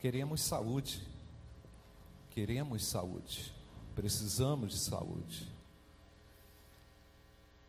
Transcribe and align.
Queremos 0.00 0.40
saúde. 0.40 1.06
Queremos 2.30 2.86
saúde. 2.86 3.52
Precisamos 3.94 4.72
de 4.72 4.78
saúde. 4.78 5.46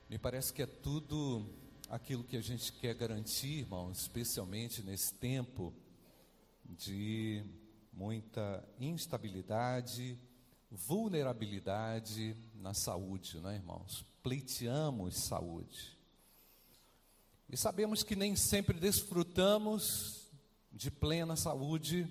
Me 0.09 0.17
parece 0.17 0.53
que 0.53 0.61
é 0.61 0.65
tudo 0.65 1.45
aquilo 1.89 2.23
que 2.23 2.37
a 2.37 2.41
gente 2.41 2.71
quer 2.71 2.95
garantir, 2.95 3.59
irmãos, 3.59 4.03
especialmente 4.03 4.81
nesse 4.81 5.13
tempo 5.15 5.73
de 6.63 7.43
muita 7.91 8.63
instabilidade, 8.79 10.17
vulnerabilidade 10.71 12.37
na 12.55 12.73
saúde, 12.73 13.41
não 13.41 13.49
é, 13.49 13.55
irmãos? 13.55 14.05
Pleiteamos 14.23 15.17
saúde. 15.17 15.97
E 17.49 17.57
sabemos 17.57 18.03
que 18.03 18.15
nem 18.15 18.37
sempre 18.37 18.79
desfrutamos 18.79 20.31
de 20.71 20.89
plena 20.89 21.35
saúde, 21.35 22.07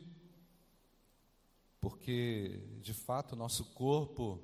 porque 1.80 2.60
de 2.82 2.92
fato 2.92 3.34
nosso 3.34 3.64
corpo 3.72 4.40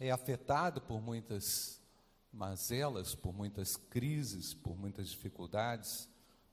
é 0.00 0.10
afetado 0.10 0.80
por 0.80 1.00
muitas 1.00 1.80
mazelas, 2.32 3.14
por 3.14 3.32
muitas 3.32 3.76
crises, 3.76 4.54
por 4.54 4.76
muitas 4.76 5.10
dificuldades, 5.10 6.08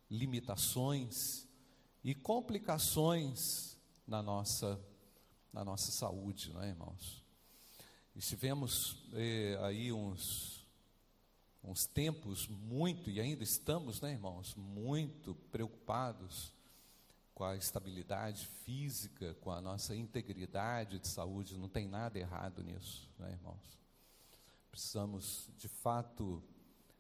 limitações 0.10 1.48
e 2.04 2.14
complicações 2.14 3.78
na 4.08 4.22
nossa 4.22 4.80
na 5.52 5.64
nossa 5.64 5.90
saúde, 5.90 6.52
não 6.52 6.62
é, 6.62 6.68
irmãos? 6.68 7.24
Estivemos 8.14 9.08
eh, 9.14 9.58
aí 9.62 9.92
uns 9.94 10.66
uns 11.64 11.88
tempos 11.88 12.48
muito 12.48 13.10
e 13.10 13.20
ainda 13.20 13.44
estamos, 13.44 14.00
né, 14.00 14.12
irmãos, 14.12 14.54
muito 14.56 15.34
preocupados 15.52 16.55
com 17.36 17.44
a 17.44 17.58
estabilidade 17.58 18.48
física, 18.64 19.36
com 19.42 19.52
a 19.52 19.60
nossa 19.60 19.94
integridade 19.94 20.98
de 20.98 21.08
saúde, 21.08 21.58
não 21.58 21.68
tem 21.68 21.86
nada 21.86 22.18
errado 22.18 22.64
nisso, 22.64 23.12
né, 23.20 23.34
irmãos? 23.34 23.78
Precisamos, 24.72 25.52
de 25.58 25.68
fato, 25.68 26.42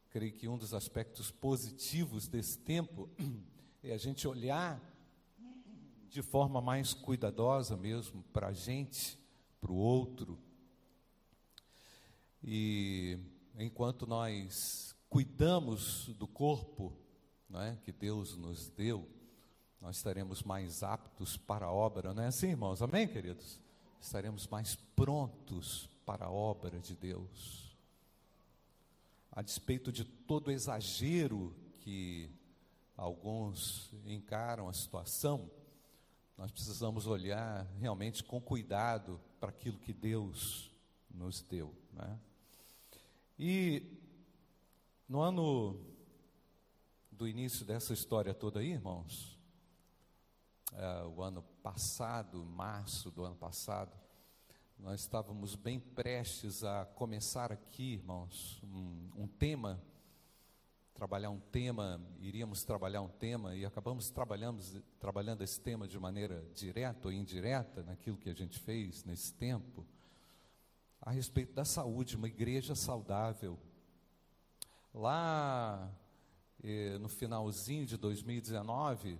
creio 0.09 0.33
que 0.33 0.49
um 0.49 0.57
dos 0.57 0.73
aspectos 0.73 1.31
positivos 1.31 2.27
desse 2.27 2.59
tempo 2.59 3.09
é 3.81 3.93
a 3.93 3.97
gente 3.97 4.27
olhar 4.27 4.81
de 6.09 6.21
forma 6.21 6.61
mais 6.61 6.93
cuidadosa 6.93 7.77
mesmo 7.77 8.21
para 8.33 8.47
a 8.47 8.53
gente, 8.53 9.17
para 9.61 9.71
o 9.71 9.75
outro. 9.75 10.37
E 12.43 13.17
enquanto 13.57 14.05
nós 14.05 14.93
cuidamos 15.09 16.09
do 16.19 16.27
corpo 16.27 16.93
não 17.49 17.61
é, 17.61 17.77
que 17.77 17.91
Deus 17.93 18.35
nos 18.35 18.69
deu, 18.69 19.07
nós 19.85 19.97
estaremos 19.97 20.41
mais 20.41 20.81
aptos 20.81 21.37
para 21.37 21.67
a 21.67 21.71
obra, 21.71 22.11
não 22.11 22.23
é 22.23 22.25
assim, 22.25 22.47
irmãos? 22.47 22.81
Amém, 22.81 23.07
queridos? 23.07 23.59
Estaremos 24.01 24.47
mais 24.47 24.73
prontos 24.95 25.87
para 26.03 26.25
a 26.25 26.31
obra 26.31 26.79
de 26.79 26.95
Deus. 26.95 27.77
A 29.31 29.43
despeito 29.43 29.91
de 29.91 30.03
todo 30.03 30.49
exagero 30.49 31.55
que 31.81 32.27
alguns 32.97 33.93
encaram 34.07 34.67
a 34.67 34.73
situação, 34.73 35.51
nós 36.35 36.51
precisamos 36.51 37.05
olhar 37.05 37.67
realmente 37.79 38.23
com 38.23 38.41
cuidado 38.41 39.21
para 39.39 39.49
aquilo 39.49 39.77
que 39.77 39.93
Deus 39.93 40.71
nos 41.13 41.43
deu. 41.43 41.71
Né? 41.93 42.19
E 43.37 43.83
no 45.07 45.19
ano 45.19 45.79
do 47.11 47.27
início 47.27 47.63
dessa 47.63 47.93
história 47.93 48.33
toda 48.33 48.61
aí, 48.61 48.71
irmãos, 48.71 49.34
uh, 50.75 51.07
o 51.09 51.21
ano 51.21 51.41
passado, 51.63 52.43
março 52.45 53.09
do 53.11 53.23
ano 53.23 53.35
passado, 53.35 53.91
nós 54.77 55.01
estávamos 55.01 55.55
bem 55.55 55.79
prestes 55.79 56.63
a 56.63 56.85
começar 56.85 57.51
aqui, 57.51 57.93
irmãos, 57.93 58.61
um, 58.63 59.23
um 59.23 59.27
tema, 59.27 59.81
trabalhar 60.93 61.29
um 61.29 61.39
tema, 61.39 62.01
iríamos 62.19 62.63
trabalhar 62.63 63.01
um 63.01 63.07
tema 63.07 63.55
e 63.55 63.65
acabamos 63.65 64.09
trabalhando, 64.09 64.61
trabalhando 64.99 65.43
esse 65.43 65.59
tema 65.59 65.87
de 65.87 65.97
maneira 65.99 66.45
direta 66.53 67.07
ou 67.07 67.13
indireta 67.13 67.83
naquilo 67.83 68.17
que 68.17 68.29
a 68.29 68.33
gente 68.33 68.59
fez 68.59 69.03
nesse 69.03 69.33
tempo, 69.33 69.85
a 71.01 71.11
respeito 71.11 71.53
da 71.53 71.63
saúde, 71.63 72.15
uma 72.15 72.27
igreja 72.27 72.75
saudável. 72.75 73.57
Lá 74.93 75.91
eh, 76.63 76.97
no 76.99 77.07
finalzinho 77.07 77.85
de 77.85 77.97
2019, 77.97 79.19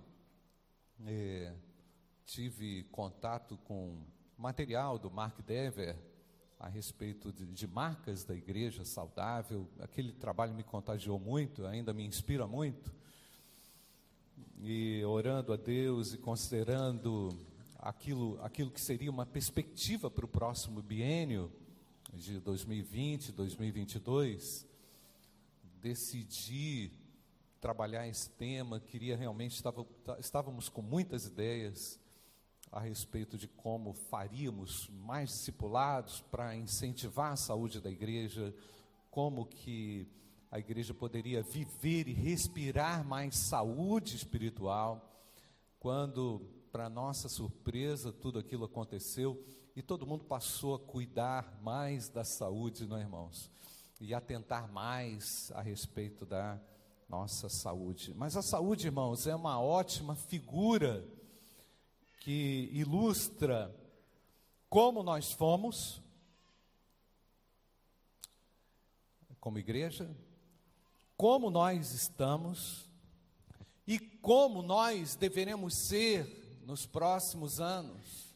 é, 1.04 1.52
tive 2.24 2.84
contato 2.84 3.56
com 3.64 3.98
material 4.38 4.98
do 4.98 5.10
Mark 5.10 5.40
Dever 5.42 5.96
a 6.58 6.68
respeito 6.68 7.32
de, 7.32 7.44
de, 7.46 7.66
marcas 7.66 8.24
da 8.24 8.34
igreja 8.34 8.84
saudável. 8.84 9.68
Aquele 9.80 10.12
trabalho 10.12 10.54
me 10.54 10.62
contagiou 10.62 11.18
muito, 11.18 11.66
ainda 11.66 11.92
me 11.92 12.04
inspira 12.04 12.46
muito. 12.46 12.94
E 14.58 15.04
orando 15.04 15.52
a 15.52 15.56
Deus 15.56 16.14
e 16.14 16.18
considerando 16.18 17.36
aquilo, 17.78 18.38
aquilo 18.42 18.70
que 18.70 18.80
seria 18.80 19.10
uma 19.10 19.26
perspectiva 19.26 20.10
para 20.10 20.24
o 20.24 20.28
próximo 20.28 20.80
biênio 20.80 21.52
de 22.12 22.40
2020, 22.40 23.32
2022, 23.32 24.66
decidi 25.82 26.90
trabalhar 27.66 28.06
esse 28.06 28.30
tema, 28.30 28.78
queria 28.78 29.16
realmente, 29.16 29.56
estava, 29.56 29.84
estávamos 30.20 30.68
com 30.68 30.80
muitas 30.80 31.26
ideias 31.26 31.98
a 32.70 32.78
respeito 32.78 33.36
de 33.36 33.48
como 33.48 33.92
faríamos 33.92 34.88
mais 34.90 35.30
discipulados 35.30 36.20
para 36.30 36.54
incentivar 36.54 37.32
a 37.32 37.36
saúde 37.36 37.80
da 37.80 37.90
igreja, 37.90 38.54
como 39.10 39.46
que 39.46 40.06
a 40.48 40.60
igreja 40.60 40.94
poderia 40.94 41.42
viver 41.42 42.06
e 42.06 42.12
respirar 42.12 43.04
mais 43.04 43.36
saúde 43.36 44.14
espiritual, 44.14 45.20
quando, 45.80 46.48
para 46.70 46.88
nossa 46.88 47.28
surpresa, 47.28 48.12
tudo 48.12 48.38
aquilo 48.38 48.66
aconteceu 48.66 49.44
e 49.74 49.82
todo 49.82 50.06
mundo 50.06 50.24
passou 50.24 50.76
a 50.76 50.78
cuidar 50.78 51.58
mais 51.60 52.08
da 52.08 52.22
saúde, 52.22 52.86
não 52.86 52.96
é, 52.96 53.00
irmãos? 53.00 53.50
E 54.00 54.14
atentar 54.14 54.70
mais 54.70 55.50
a 55.52 55.60
respeito 55.60 56.24
da 56.24 56.60
nossa 57.08 57.48
saúde. 57.48 58.12
Mas 58.14 58.36
a 58.36 58.42
saúde, 58.42 58.86
irmãos, 58.86 59.26
é 59.26 59.34
uma 59.34 59.60
ótima 59.60 60.14
figura 60.14 61.06
que 62.20 62.68
ilustra 62.72 63.74
como 64.68 65.02
nós 65.02 65.32
fomos 65.32 66.02
como 69.46 69.60
igreja, 69.60 70.10
como 71.16 71.52
nós 71.52 71.92
estamos 71.92 72.90
e 73.86 73.96
como 73.96 74.60
nós 74.60 75.14
deveremos 75.14 75.86
ser 75.86 76.58
nos 76.66 76.84
próximos 76.84 77.60
anos. 77.60 78.34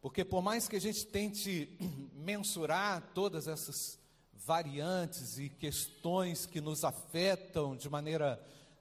Porque 0.00 0.24
por 0.24 0.42
mais 0.42 0.66
que 0.66 0.74
a 0.74 0.80
gente 0.80 1.06
tente 1.06 1.78
mensurar 2.12 3.12
todas 3.14 3.46
essas 3.46 3.99
variantes 4.46 5.38
e 5.38 5.48
questões 5.48 6.46
que 6.46 6.60
nos 6.60 6.84
afetam 6.84 7.76
de 7.76 7.88
maneira 7.88 8.40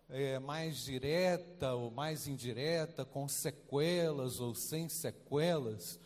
é, 0.10 0.40
mais 0.40 0.84
direta 0.84 1.74
ou 1.74 1.92
mais 1.92 2.28
indireta, 2.28 3.06
com 3.06 3.28
sequelas 3.28 4.40
ou 4.40 4.56
sem 4.56 4.90
sequelas, 4.90 6.00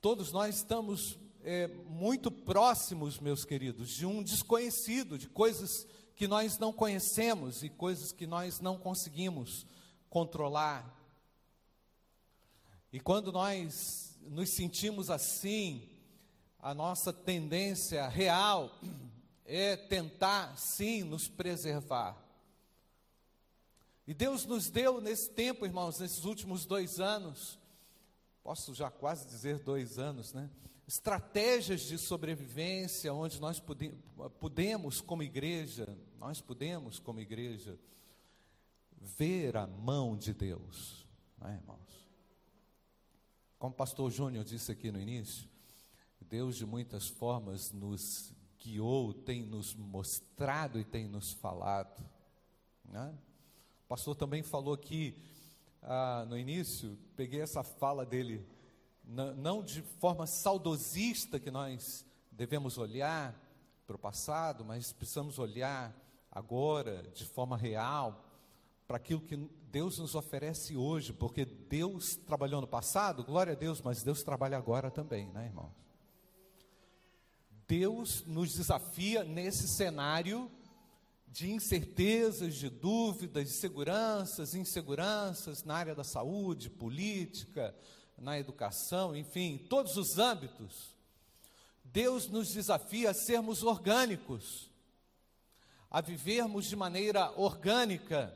todos 0.00 0.32
nós 0.32 0.56
estamos 0.56 1.18
é, 1.44 1.68
muito 1.68 2.30
próximos, 2.30 3.18
meus 3.20 3.44
queridos, 3.44 3.90
de 3.90 4.06
um 4.06 4.22
desconhecido, 4.22 5.18
de 5.18 5.28
coisas 5.28 5.86
que 6.16 6.26
nós 6.26 6.58
não 6.58 6.72
conhecemos 6.72 7.62
e 7.62 7.68
coisas 7.68 8.10
que 8.10 8.26
nós 8.26 8.60
não 8.60 8.76
conseguimos 8.76 9.66
controlar. 10.10 10.96
E 12.92 12.98
quando 12.98 13.30
nós 13.30 14.18
nos 14.22 14.50
sentimos 14.50 15.10
assim, 15.10 15.88
a 16.60 16.74
nossa 16.74 17.12
tendência 17.12 18.08
real 18.08 18.70
é 19.44 19.76
tentar, 19.76 20.56
sim, 20.58 21.02
nos 21.02 21.28
preservar. 21.28 22.16
E 24.06 24.14
Deus 24.14 24.44
nos 24.44 24.70
deu 24.70 25.00
nesse 25.00 25.30
tempo, 25.30 25.64
irmãos, 25.66 26.00
nesses 26.00 26.24
últimos 26.24 26.64
dois 26.64 26.98
anos, 26.98 27.58
posso 28.42 28.74
já 28.74 28.90
quase 28.90 29.26
dizer 29.26 29.58
dois 29.58 29.98
anos, 29.98 30.32
né? 30.32 30.50
Estratégias 30.86 31.82
de 31.82 31.98
sobrevivência, 31.98 33.12
onde 33.12 33.38
nós 33.38 33.62
podemos, 34.40 35.02
como 35.02 35.22
igreja, 35.22 35.94
nós 36.18 36.40
podemos, 36.40 36.98
como 36.98 37.20
igreja, 37.20 37.78
ver 38.98 39.56
a 39.58 39.66
mão 39.66 40.16
de 40.16 40.32
Deus, 40.32 41.06
não 41.38 41.48
é, 41.48 41.54
irmãos? 41.54 42.08
Como 43.58 43.74
o 43.74 43.76
pastor 43.76 44.10
Júnior 44.10 44.44
disse 44.44 44.72
aqui 44.72 44.90
no 44.90 44.98
início, 44.98 45.46
Deus 46.28 46.56
de 46.56 46.66
muitas 46.66 47.08
formas 47.08 47.72
nos 47.72 48.32
guiou, 48.58 49.14
tem 49.14 49.42
nos 49.42 49.74
mostrado 49.74 50.78
e 50.78 50.84
tem 50.84 51.08
nos 51.08 51.32
falado. 51.32 52.04
Né? 52.84 53.14
O 53.84 53.88
pastor 53.88 54.14
também 54.14 54.42
falou 54.42 54.74
aqui 54.74 55.16
ah, 55.82 56.26
no 56.28 56.36
início, 56.36 56.98
peguei 57.16 57.40
essa 57.40 57.62
fala 57.62 58.04
dele, 58.04 58.46
não 59.04 59.62
de 59.62 59.80
forma 59.80 60.26
saudosista 60.26 61.40
que 61.40 61.50
nós 61.50 62.04
devemos 62.30 62.76
olhar 62.76 63.34
para 63.86 63.96
o 63.96 63.98
passado, 63.98 64.64
mas 64.64 64.92
precisamos 64.92 65.38
olhar 65.38 65.96
agora 66.30 67.02
de 67.14 67.24
forma 67.24 67.56
real 67.56 68.22
para 68.86 68.98
aquilo 68.98 69.20
que 69.22 69.36
Deus 69.70 69.98
nos 69.98 70.14
oferece 70.14 70.76
hoje, 70.76 71.12
porque 71.12 71.44
Deus 71.44 72.16
trabalhou 72.16 72.60
no 72.60 72.66
passado, 72.66 73.24
glória 73.24 73.54
a 73.54 73.56
Deus, 73.56 73.80
mas 73.80 74.02
Deus 74.02 74.22
trabalha 74.22 74.58
agora 74.58 74.90
também, 74.90 75.28
né, 75.28 75.46
irmãos? 75.46 75.87
Deus 77.68 78.24
nos 78.24 78.54
desafia 78.54 79.22
nesse 79.22 79.68
cenário 79.68 80.50
de 81.26 81.52
incertezas, 81.52 82.54
de 82.54 82.70
dúvidas, 82.70 83.46
de 83.46 83.52
seguranças, 83.52 84.54
inseguranças 84.54 85.62
na 85.62 85.76
área 85.76 85.94
da 85.94 86.02
saúde, 86.02 86.70
política, 86.70 87.76
na 88.16 88.38
educação, 88.38 89.14
enfim, 89.14 89.58
todos 89.68 89.98
os 89.98 90.18
âmbitos. 90.18 90.96
Deus 91.84 92.26
nos 92.26 92.54
desafia 92.54 93.10
a 93.10 93.14
sermos 93.14 93.62
orgânicos, 93.62 94.70
a 95.90 96.00
vivermos 96.00 96.64
de 96.64 96.74
maneira 96.74 97.30
orgânica 97.38 98.34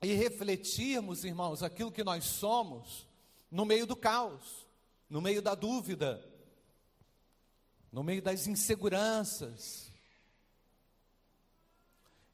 e 0.00 0.12
refletirmos, 0.12 1.24
irmãos, 1.24 1.64
aquilo 1.64 1.90
que 1.90 2.04
nós 2.04 2.24
somos 2.26 3.08
no 3.50 3.64
meio 3.64 3.88
do 3.88 3.96
caos, 3.96 4.68
no 5.08 5.20
meio 5.20 5.42
da 5.42 5.56
dúvida, 5.56 6.29
no 7.92 8.02
meio 8.02 8.22
das 8.22 8.46
inseguranças. 8.46 9.90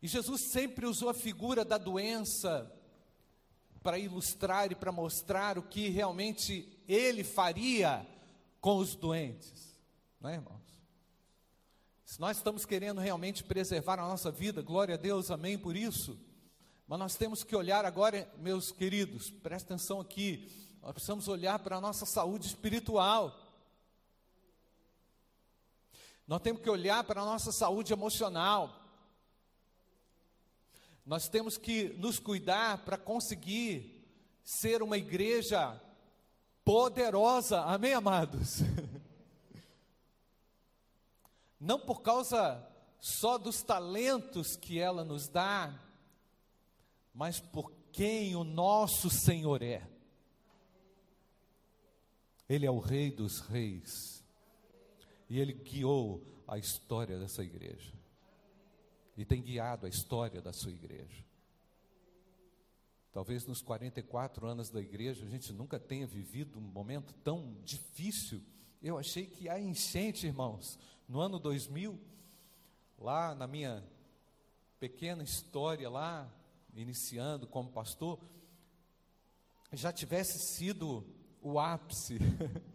E 0.03 0.09
Jesus 0.09 0.43
sempre 0.43 0.87
usou 0.87 1.09
a 1.09 1.15
figura 1.15 1.65
da 1.65 1.79
doença 1.79 2.71
para 3.83 3.99
ilustrar 3.99 4.71
e 4.71 4.75
para 4.75 4.93
mostrar 4.93 5.59
o 5.59 5.63
que 5.63 5.89
realmente 5.89 6.69
ele 6.89 7.25
faria 7.25 8.07
com 8.61 8.79
os 8.79 8.95
doentes, 8.95 9.79
não 10.21 10.31
é, 10.31 10.35
irmãos? 10.35 10.67
Se 12.05 12.21
nós 12.21 12.37
estamos 12.37 12.65
querendo 12.65 13.01
realmente 13.01 13.43
preservar 13.43 13.99
a 13.99 14.09
nossa 14.09 14.31
vida, 14.31 14.63
glória 14.63 14.95
a 14.95 14.99
Deus, 14.99 15.31
amém 15.31 15.59
por 15.59 15.77
isso. 15.77 16.19
Mas 16.87 16.99
nós 16.99 17.17
temos 17.17 17.43
que 17.43 17.57
olhar 17.57 17.85
agora, 17.85 18.33
meus 18.39 18.71
queridos, 18.71 19.31
presta 19.31 19.75
atenção 19.75 20.01
aqui, 20.01 20.49
nós 20.81 20.93
precisamos 20.93 21.27
olhar 21.27 21.59
para 21.59 21.77
a 21.77 21.81
nossa 21.81 22.07
saúde 22.07 22.47
espiritual. 22.47 23.37
Nós 26.27 26.43
temos 26.43 26.61
que 26.61 26.71
olhar 26.71 27.05
para 27.05 27.23
a 27.23 27.25
nossa 27.25 27.53
saúde 27.53 27.93
emocional. 27.93 28.83
Nós 31.05 31.29
temos 31.29 31.57
que 31.57 31.91
nos 31.99 32.19
cuidar 32.19 32.79
para 32.85 32.99
conseguir 32.99 34.05
ser 34.43 34.83
uma 34.83 34.99
igreja 34.99 35.81
poderosa, 36.65 37.63
amém, 37.63 37.95
amados? 37.95 38.59
Não 41.61 41.79
por 41.79 42.03
causa 42.03 42.61
só 43.01 43.39
dos 43.39 43.63
talentos 43.63 44.57
que 44.57 44.81
ela 44.81 45.05
nos 45.05 45.29
dá, 45.29 45.73
mas 47.15 47.39
por 47.39 47.73
quem 47.93 48.35
o 48.35 48.43
nosso 48.43 49.09
Senhor 49.09 49.63
é. 49.63 49.89
Ele 52.49 52.67
é 52.67 52.71
o 52.71 52.81
Rei 52.81 53.13
dos 53.13 53.41
Reis. 53.41 54.16
E 55.29 55.39
ele 55.39 55.53
guiou 55.53 56.23
a 56.47 56.59
história 56.59 57.19
dessa 57.19 57.43
igreja. 57.43 57.93
E 59.17 59.25
tem 59.25 59.43
guiado 59.43 59.87
a 59.87 59.89
história 59.89 60.41
da 60.41 60.53
sua 60.53 60.71
igreja. 60.71 61.25
Talvez 63.13 63.47
nos 63.47 63.63
44 63.63 64.47
anos 64.47 64.69
da 64.69 64.81
igreja 64.81 65.25
a 65.25 65.29
gente 65.29 65.53
nunca 65.53 65.81
tenha 65.81 66.07
vivido 66.07 66.59
um 66.59 66.63
momento 66.63 67.15
tão 67.25 67.57
difícil. 67.65 68.43
Eu 68.83 68.99
achei 68.99 69.27
que 69.27 69.49
a 69.49 69.59
enchente, 69.59 70.27
irmãos, 70.27 70.79
no 71.09 71.21
ano 71.21 71.39
2000, 71.39 71.99
lá 72.99 73.35
na 73.35 73.47
minha 73.47 73.83
pequena 74.79 75.23
história 75.23 75.89
lá, 75.89 76.31
iniciando 76.75 77.47
como 77.47 77.73
pastor, 77.73 78.21
já 79.73 79.93
tivesse 79.93 80.39
sido 80.39 81.03
o 81.41 81.59
ápice, 81.59 82.19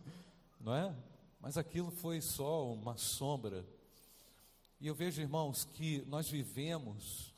não 0.59 0.73
é? 0.73 0.95
Mas 1.41 1.57
aquilo 1.57 1.89
foi 1.89 2.21
só 2.21 2.71
uma 2.71 2.95
sombra. 2.97 3.65
E 4.79 4.87
eu 4.87 4.93
vejo, 4.93 5.21
irmãos, 5.21 5.65
que 5.65 6.03
nós 6.07 6.29
vivemos 6.29 7.33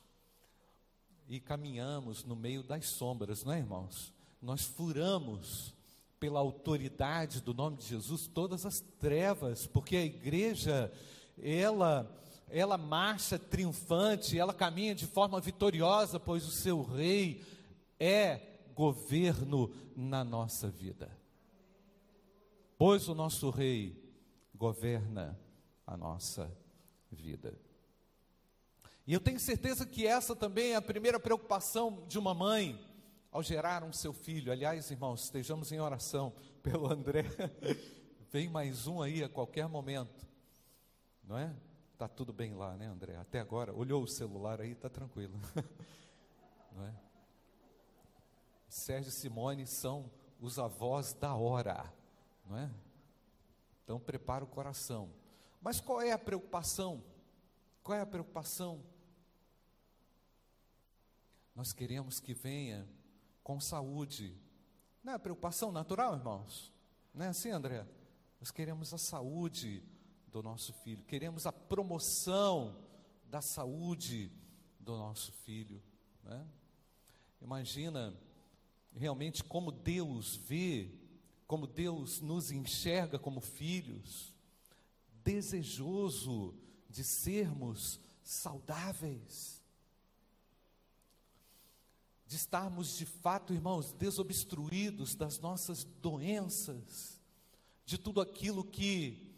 e 1.28 1.40
caminhamos 1.40 2.24
no 2.26 2.36
meio 2.36 2.62
das 2.62 2.86
sombras, 2.88 3.44
não 3.44 3.54
é, 3.54 3.60
irmãos? 3.60 4.14
Nós 4.42 4.64
furamos 4.64 5.74
pela 6.20 6.40
autoridade 6.40 7.42
do 7.42 7.54
nome 7.54 7.78
de 7.78 7.86
Jesus 7.86 8.28
todas 8.28 8.66
as 8.66 8.82
trevas, 9.00 9.66
porque 9.66 9.96
a 9.96 10.06
igreja, 10.06 10.92
ela 11.42 12.20
ela 12.50 12.78
marcha 12.78 13.40
triunfante, 13.40 14.38
ela 14.38 14.54
caminha 14.54 14.94
de 14.94 15.08
forma 15.08 15.42
vitoriosa, 15.42 16.20
pois 16.20 16.46
o 16.46 16.52
seu 16.52 16.84
rei 16.84 17.42
é 18.00 18.42
governo 18.76 19.74
na 19.96 20.24
nossa 20.24 20.70
vida. 20.70 21.10
Pois 22.86 23.08
o 23.08 23.16
nosso 23.16 23.50
rei 23.50 23.98
governa 24.54 25.40
a 25.88 25.96
nossa 25.96 26.54
vida. 27.10 27.58
E 29.08 29.14
eu 29.14 29.22
tenho 29.22 29.40
certeza 29.40 29.86
que 29.86 30.06
essa 30.06 30.36
também 30.36 30.74
é 30.74 30.76
a 30.76 30.82
primeira 30.82 31.18
preocupação 31.18 32.04
de 32.10 32.20
uma 32.20 32.34
mãe 32.34 32.78
ao 33.32 33.42
gerar 33.42 33.86
um 33.86 33.94
seu 33.94 34.12
filho. 34.12 34.52
Aliás, 34.52 34.92
irmãos, 34.92 35.24
estejamos 35.24 35.72
em 35.72 35.80
oração 35.80 36.34
pelo 36.62 36.92
André. 36.92 37.24
Vem 38.30 38.50
mais 38.50 38.86
um 38.86 39.02
aí 39.02 39.24
a 39.24 39.30
qualquer 39.30 39.70
momento, 39.70 40.28
não 41.24 41.38
é? 41.38 41.56
Tá 41.98 42.10
tudo 42.10 42.34
bem 42.34 42.54
lá, 42.54 42.76
né, 42.76 42.88
André? 42.88 43.16
Até 43.16 43.40
agora, 43.40 43.74
olhou 43.74 44.04
o 44.04 44.08
celular 44.10 44.60
aí, 44.60 44.76
tá 44.76 44.90
tranquilo. 44.90 45.40
Não 46.76 46.86
é? 46.86 46.94
Sérgio 48.68 49.08
e 49.08 49.14
Simone 49.14 49.66
são 49.66 50.12
os 50.42 50.60
avós 50.60 51.14
da 51.14 51.34
hora, 51.34 51.90
não 52.46 52.58
é? 52.58 52.70
Então 53.84 54.00
prepara 54.00 54.44
o 54.44 54.48
coração. 54.48 55.14
Mas 55.62 55.80
qual 55.80 56.02
é 56.02 56.12
a 56.12 56.18
preocupação? 56.18 57.04
Qual 57.84 57.98
é 57.98 58.02
a 58.02 58.06
preocupação? 58.06 58.84
Nós 61.56 61.72
queremos 61.72 62.20
que 62.20 62.34
venha 62.34 62.88
com 63.44 63.60
saúde. 63.60 64.38
Não 65.04 65.14
é 65.14 65.18
preocupação 65.18 65.72
natural, 65.72 66.16
irmãos? 66.16 66.74
Não 67.14 67.26
é 67.26 67.30
assim, 67.30 67.50
André? 67.50 67.86
Nós 68.40 68.52
queremos 68.52 68.94
a 68.94 68.98
saúde 68.98 69.84
do 70.28 70.42
nosso 70.42 70.74
filho, 70.74 71.04
queremos 71.04 71.46
a 71.46 71.52
promoção 71.52 72.76
da 73.26 73.42
saúde 73.42 74.32
do 74.80 74.98
nosso 74.98 75.32
filho. 75.32 75.82
Né? 76.24 76.46
Imagina 77.40 78.14
realmente 78.96 79.44
como 79.44 79.72
Deus 79.72 80.36
vê, 80.36 80.92
como 81.54 81.68
Deus 81.68 82.20
nos 82.20 82.50
enxerga 82.50 83.20
como 83.20 83.40
filhos, 83.40 84.34
desejoso 85.24 86.56
de 86.90 87.04
sermos 87.04 88.00
saudáveis, 88.24 89.62
de 92.26 92.38
estarmos 92.38 92.98
de 92.98 93.06
fato, 93.06 93.54
irmãos, 93.54 93.94
desobstruídos 93.94 95.14
das 95.14 95.38
nossas 95.38 95.84
doenças, 95.84 97.22
de 97.86 98.00
tudo 98.00 98.20
aquilo 98.20 98.64
que 98.64 99.32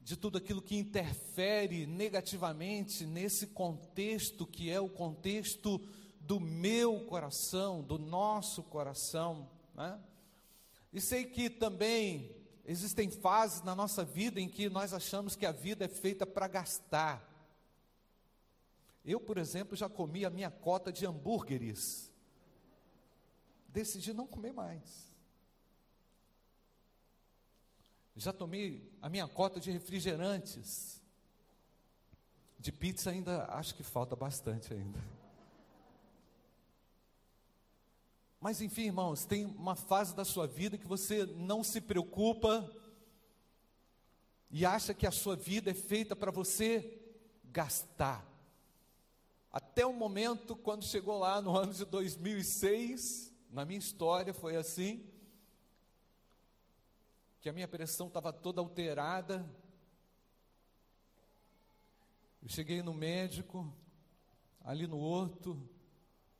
de 0.00 0.16
tudo 0.16 0.38
aquilo 0.38 0.62
que 0.62 0.74
interfere 0.74 1.86
negativamente 1.86 3.04
nesse 3.04 3.48
contexto 3.48 4.46
que 4.46 4.70
é 4.70 4.80
o 4.80 4.88
contexto 4.88 5.78
do 6.18 6.40
meu 6.40 7.04
coração, 7.04 7.82
do 7.82 7.98
nosso 7.98 8.62
coração. 8.62 9.50
Né? 9.74 10.00
E 10.92 11.00
sei 11.00 11.24
que 11.24 11.48
também 11.48 12.36
existem 12.64 13.10
fases 13.10 13.62
na 13.62 13.74
nossa 13.74 14.04
vida 14.04 14.40
em 14.40 14.48
que 14.48 14.68
nós 14.68 14.92
achamos 14.92 15.34
que 15.34 15.46
a 15.46 15.52
vida 15.52 15.84
é 15.84 15.88
feita 15.88 16.26
para 16.26 16.46
gastar. 16.46 17.28
Eu, 19.04 19.18
por 19.18 19.38
exemplo, 19.38 19.76
já 19.76 19.88
comi 19.88 20.24
a 20.24 20.30
minha 20.30 20.50
cota 20.50 20.92
de 20.92 21.06
hambúrgueres. 21.06 22.10
Decidi 23.68 24.12
não 24.12 24.26
comer 24.26 24.52
mais. 24.52 25.10
Já 28.14 28.32
tomei 28.32 28.92
a 29.00 29.08
minha 29.08 29.26
cota 29.26 29.58
de 29.58 29.70
refrigerantes. 29.70 31.00
De 32.58 32.70
pizza 32.70 33.10
ainda 33.10 33.46
acho 33.46 33.74
que 33.74 33.82
falta 33.82 34.14
bastante 34.14 34.72
ainda. 34.72 35.02
Mas 38.42 38.60
enfim, 38.60 38.86
irmãos, 38.86 39.24
tem 39.24 39.44
uma 39.44 39.76
fase 39.76 40.16
da 40.16 40.24
sua 40.24 40.48
vida 40.48 40.76
que 40.76 40.84
você 40.84 41.24
não 41.26 41.62
se 41.62 41.80
preocupa 41.80 42.68
e 44.50 44.66
acha 44.66 44.92
que 44.92 45.06
a 45.06 45.12
sua 45.12 45.36
vida 45.36 45.70
é 45.70 45.74
feita 45.74 46.16
para 46.16 46.32
você 46.32 47.00
gastar. 47.44 48.26
Até 49.52 49.86
o 49.86 49.92
momento 49.92 50.56
quando 50.56 50.84
chegou 50.84 51.20
lá 51.20 51.40
no 51.40 51.56
ano 51.56 51.72
de 51.72 51.84
2006, 51.84 53.32
na 53.48 53.64
minha 53.64 53.78
história 53.78 54.34
foi 54.34 54.56
assim, 54.56 55.08
que 57.40 57.48
a 57.48 57.52
minha 57.52 57.68
pressão 57.68 58.08
estava 58.08 58.32
toda 58.32 58.60
alterada. 58.60 59.48
Eu 62.42 62.48
cheguei 62.48 62.82
no 62.82 62.92
médico, 62.92 63.72
ali 64.64 64.88
no 64.88 64.98
Horto, 64.98 65.56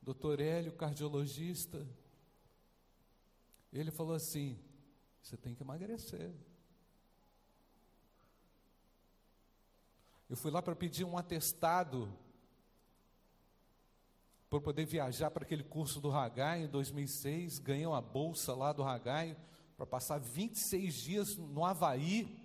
doutor 0.02 0.40
Hélio, 0.40 0.72
cardiologista. 0.72 1.86
Ele 3.72 3.90
falou 3.90 4.14
assim: 4.14 4.58
você 5.22 5.36
tem 5.36 5.54
que 5.54 5.62
emagrecer. 5.62 6.34
Eu 10.28 10.36
fui 10.36 10.50
lá 10.50 10.60
para 10.60 10.74
pedir 10.74 11.04
um 11.04 11.16
atestado 11.16 12.12
para 14.50 14.60
poder 14.60 14.84
viajar 14.84 15.30
para 15.30 15.44
aquele 15.44 15.62
curso 15.62 15.98
do 15.98 16.10
Ragai 16.10 16.64
em 16.64 16.68
2006, 16.68 17.58
ganhei 17.58 17.86
uma 17.86 18.02
bolsa 18.02 18.54
lá 18.54 18.70
do 18.70 18.82
Ragai 18.82 19.34
para 19.78 19.86
passar 19.86 20.18
26 20.18 20.94
dias 20.94 21.36
no 21.36 21.64
Havaí. 21.64 22.38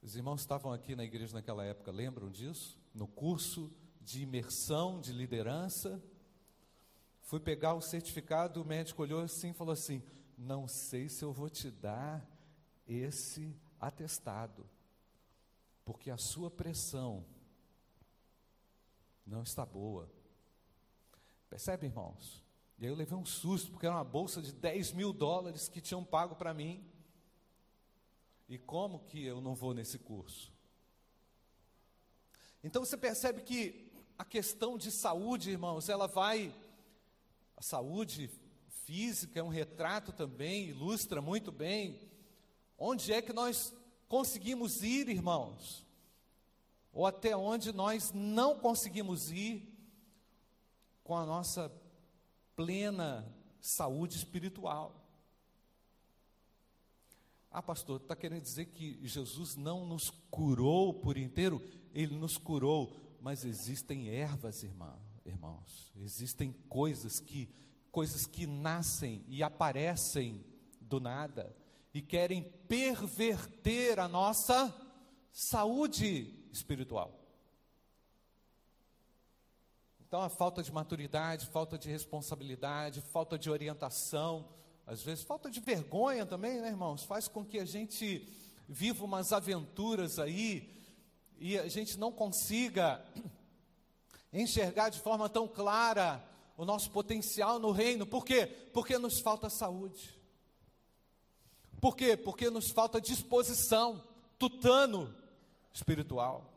Os 0.00 0.14
irmãos 0.14 0.40
estavam 0.40 0.72
aqui 0.72 0.94
na 0.94 1.02
igreja 1.02 1.34
naquela 1.34 1.64
época, 1.64 1.90
lembram 1.90 2.30
disso? 2.30 2.78
No 2.94 3.08
curso 3.08 3.72
de 4.04 4.22
imersão, 4.22 5.00
de 5.00 5.12
liderança. 5.12 6.02
Fui 7.22 7.40
pegar 7.40 7.74
o 7.74 7.80
certificado, 7.80 8.60
o 8.60 8.64
médico 8.64 9.02
olhou 9.02 9.20
assim 9.20 9.50
e 9.50 9.54
falou 9.54 9.72
assim: 9.72 10.02
Não 10.36 10.66
sei 10.68 11.08
se 11.08 11.24
eu 11.24 11.32
vou 11.32 11.48
te 11.48 11.70
dar 11.70 12.28
esse 12.86 13.56
atestado, 13.80 14.68
porque 15.84 16.10
a 16.10 16.18
sua 16.18 16.50
pressão 16.50 17.24
não 19.26 19.42
está 19.42 19.64
boa. 19.64 20.10
Percebe, 21.48 21.86
irmãos? 21.86 22.42
E 22.78 22.84
aí 22.84 22.90
eu 22.90 22.96
levei 22.96 23.16
um 23.16 23.24
susto, 23.24 23.70
porque 23.70 23.86
era 23.86 23.94
uma 23.94 24.04
bolsa 24.04 24.42
de 24.42 24.52
10 24.52 24.92
mil 24.92 25.12
dólares 25.12 25.68
que 25.68 25.80
tinham 25.80 26.04
pago 26.04 26.34
para 26.34 26.52
mim. 26.52 26.84
E 28.48 28.58
como 28.58 29.04
que 29.04 29.24
eu 29.24 29.40
não 29.40 29.54
vou 29.54 29.72
nesse 29.72 29.98
curso? 29.98 30.52
Então 32.62 32.84
você 32.84 32.96
percebe 32.96 33.42
que 33.42 33.91
a 34.22 34.24
questão 34.24 34.78
de 34.78 34.90
saúde, 34.90 35.50
irmãos, 35.50 35.88
ela 35.88 36.06
vai. 36.08 36.54
A 37.56 37.62
saúde 37.62 38.30
física 38.84 39.38
é 39.38 39.42
um 39.42 39.48
retrato 39.48 40.12
também, 40.12 40.68
ilustra 40.68 41.20
muito 41.20 41.52
bem. 41.52 42.00
Onde 42.78 43.12
é 43.12 43.20
que 43.20 43.32
nós 43.32 43.72
conseguimos 44.08 44.82
ir, 44.82 45.08
irmãos? 45.08 45.82
ou 46.92 47.06
até 47.06 47.34
onde 47.36 47.72
nós 47.72 48.12
não 48.12 48.58
conseguimos 48.58 49.30
ir 49.30 49.66
com 51.02 51.16
a 51.16 51.24
nossa 51.24 51.72
plena 52.54 53.26
saúde 53.60 54.16
espiritual. 54.16 55.00
Ah, 57.50 57.62
pastor, 57.62 58.00
está 58.00 58.14
querendo 58.14 58.42
dizer 58.42 58.66
que 58.66 58.98
Jesus 59.06 59.56
não 59.56 59.86
nos 59.86 60.10
curou 60.30 60.94
por 60.94 61.16
inteiro? 61.16 61.62
Ele 61.94 62.16
nos 62.16 62.36
curou, 62.36 62.96
mas 63.22 63.44
existem 63.44 64.08
ervas, 64.08 64.64
irmã, 64.64 64.98
irmãos, 65.24 65.92
existem 65.96 66.52
coisas 66.68 67.20
que 67.20 67.48
coisas 67.92 68.26
que 68.26 68.46
nascem 68.46 69.22
e 69.28 69.42
aparecem 69.42 70.44
do 70.80 70.98
nada 70.98 71.54
e 71.94 72.00
querem 72.00 72.42
perverter 72.66 74.00
a 74.00 74.08
nossa 74.08 74.74
saúde 75.30 76.48
espiritual. 76.50 77.20
Então, 80.00 80.22
a 80.22 80.30
falta 80.30 80.62
de 80.62 80.72
maturidade, 80.72 81.46
falta 81.46 81.78
de 81.78 81.90
responsabilidade, 81.90 83.02
falta 83.02 83.38
de 83.38 83.50
orientação, 83.50 84.48
às 84.86 85.02
vezes 85.02 85.22
falta 85.22 85.50
de 85.50 85.60
vergonha 85.60 86.26
também, 86.26 86.60
né, 86.60 86.68
irmãos? 86.68 87.04
Faz 87.04 87.28
com 87.28 87.44
que 87.44 87.58
a 87.58 87.64
gente 87.64 88.26
viva 88.66 89.04
umas 89.04 89.32
aventuras 89.32 90.18
aí 90.18 90.81
e 91.42 91.58
a 91.58 91.66
gente 91.66 91.98
não 91.98 92.12
consiga 92.12 93.04
enxergar 94.32 94.90
de 94.90 95.00
forma 95.00 95.28
tão 95.28 95.48
clara 95.48 96.24
o 96.56 96.64
nosso 96.64 96.88
potencial 96.92 97.58
no 97.58 97.72
reino. 97.72 98.06
Por 98.06 98.24
quê? 98.24 98.46
Porque 98.72 98.96
nos 98.96 99.18
falta 99.18 99.50
saúde. 99.50 100.16
Por 101.80 101.96
quê? 101.96 102.16
Porque 102.16 102.48
nos 102.48 102.70
falta 102.70 103.00
disposição, 103.00 104.04
tutano, 104.38 105.12
espiritual, 105.72 106.48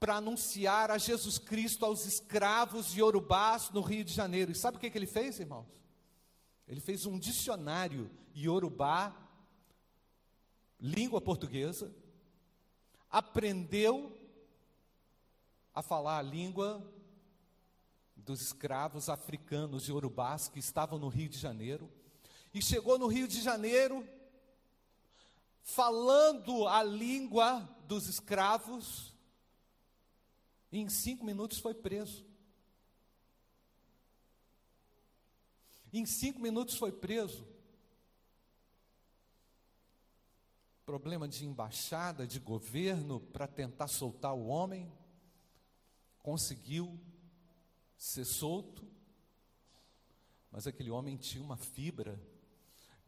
para 0.00 0.16
anunciar 0.16 0.90
a 0.90 0.96
Jesus 0.96 1.38
Cristo 1.38 1.84
aos 1.84 2.06
escravos 2.06 2.86
de 2.86 3.00
Yorubás 3.00 3.68
no 3.70 3.82
Rio 3.82 4.02
de 4.02 4.14
Janeiro. 4.14 4.50
E 4.50 4.54
sabe 4.54 4.78
o 4.78 4.80
que, 4.80 4.90
que 4.90 4.96
ele 4.96 5.06
fez, 5.06 5.38
irmãos? 5.38 5.68
Ele 6.66 6.80
fez 6.80 7.04
um 7.04 7.18
dicionário 7.18 8.10
Yorubá, 8.34 9.14
língua 10.80 11.20
portuguesa, 11.20 11.94
aprendeu 13.10 14.16
a 15.74 15.82
falar 15.82 16.18
a 16.18 16.22
língua 16.22 16.82
dos 18.16 18.40
escravos 18.40 19.10
africanos 19.10 19.84
de 19.84 19.90
Yorubás 19.90 20.48
que 20.48 20.58
estavam 20.60 20.98
no 20.98 21.08
Rio 21.08 21.28
de 21.28 21.38
Janeiro, 21.38 21.90
e 22.54 22.62
chegou 22.62 22.98
no 22.98 23.06
Rio 23.06 23.28
de 23.28 23.40
Janeiro 23.42 24.06
falando 25.62 26.66
a 26.66 26.82
língua 26.82 27.68
dos 27.86 28.08
escravos, 28.08 29.09
e 30.70 30.78
em 30.78 30.88
cinco 30.88 31.24
minutos 31.24 31.58
foi 31.58 31.74
preso. 31.74 32.24
Em 35.92 36.06
cinco 36.06 36.40
minutos 36.40 36.76
foi 36.76 36.92
preso. 36.92 37.46
Problema 40.86 41.26
de 41.28 41.44
embaixada, 41.44 42.26
de 42.26 42.38
governo, 42.38 43.20
para 43.20 43.46
tentar 43.46 43.88
soltar 43.88 44.34
o 44.34 44.46
homem. 44.46 44.92
Conseguiu 46.22 47.00
ser 47.96 48.24
solto. 48.24 48.88
Mas 50.50 50.66
aquele 50.66 50.90
homem 50.90 51.16
tinha 51.16 51.42
uma 51.42 51.56
fibra 51.56 52.20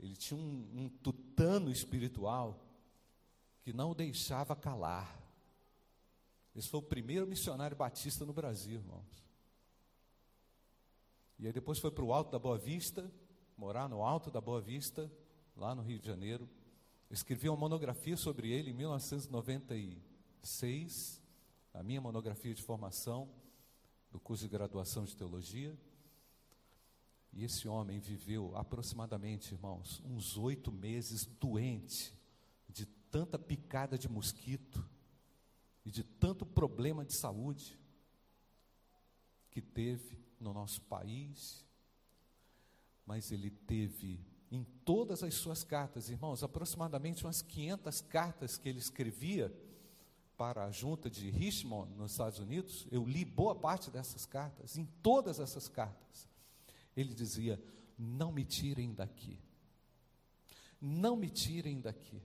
ele 0.03 0.17
tinha 0.17 0.39
um, 0.39 0.69
um 0.75 0.89
tutano 0.89 1.71
espiritual 1.71 2.61
que 3.63 3.73
não 3.73 3.93
o 3.93 3.95
deixava 3.95 4.57
calar. 4.57 5.22
Esse 6.55 6.69
foi 6.69 6.81
o 6.81 6.83
primeiro 6.83 7.27
missionário 7.27 7.75
batista 7.77 8.27
no 8.27 8.33
Brasil, 8.33 8.81
irmãos. 8.81 9.23
E 11.39 11.47
aí 11.47 11.53
depois 11.53 11.79
foi 11.79 11.91
para 11.91 12.05
o 12.05 12.13
Alto 12.13 12.31
da 12.31 12.39
Boa 12.39 12.59
Vista, 12.59 13.11
morar 13.57 13.89
no 13.89 14.05
Alto 14.05 14.31
da 14.31 14.39
Boa 14.41 14.61
Vista, 14.61 15.11
lá 15.57 15.75
no 15.75 15.83
Rio 15.83 15.99
de 15.99 16.07
Janeiro. 16.07 16.49
Escrevi 17.11 17.49
uma 17.49 17.57
monografia 17.57 18.17
sobre 18.17 18.49
ele 18.51 18.71
em 18.71 18.75
1996, 18.75 21.21
a 21.75 21.83
minha 21.83 22.01
monografia 22.01 22.55
de 22.55 22.63
formação 22.63 23.29
do 24.11 24.21
curso 24.21 24.45
de 24.45 24.51
graduação 24.51 25.05
de 25.05 25.17
teologia. 25.17 25.77
E 27.33 27.45
esse 27.45 27.67
homem 27.67 27.99
viveu 27.99 28.55
aproximadamente, 28.55 29.55
irmãos, 29.55 30.03
uns 30.05 30.37
oito 30.37 30.71
meses 30.71 31.25
doente 31.25 32.15
de 32.69 32.85
tanta 32.87 33.39
picada 33.39 33.97
de 33.97 34.07
mosquito 34.07 34.87
e 35.85 35.91
de 35.91 36.03
tanto 36.03 36.47
problema 36.47 37.05
de 37.05 37.13
saúde 37.13 37.79
que 39.51 39.61
teve 39.61 40.19
no 40.41 40.53
nosso 40.53 40.81
país, 40.83 41.65
mas 43.07 43.31
ele 43.31 43.51
teve 43.51 44.25
em 44.51 44.65
todas 44.85 45.23
as 45.23 45.35
suas 45.35 45.65
cartas, 45.65 46.11
irmãos, 46.11 46.43
aproximadamente 46.43 47.25
umas 47.25 47.41
500 47.41 48.01
cartas 48.03 48.59
que 48.59 48.69
ele 48.69 48.79
escrevia 48.79 49.53
para 50.37 50.65
a 50.65 50.71
junta 50.71 51.09
de 51.09 51.31
Richmond, 51.31 51.95
nos 51.95 52.13
Estados 52.13 52.39
Unidos, 52.39 52.87
eu 52.91 53.05
li 53.05 53.25
boa 53.25 53.55
parte 53.55 53.91
dessas 53.91 54.27
cartas, 54.27 54.77
em 54.77 54.85
todas 55.03 55.39
essas 55.39 55.69
cartas, 55.69 56.29
ele 56.97 57.15
dizia: 57.15 57.63
Não 57.99 58.33
me 58.33 58.45
tirem 58.45 58.93
daqui, 58.93 59.39
não 60.81 61.17
me 61.17 61.31
tirem 61.31 61.81
daqui, 61.81 62.21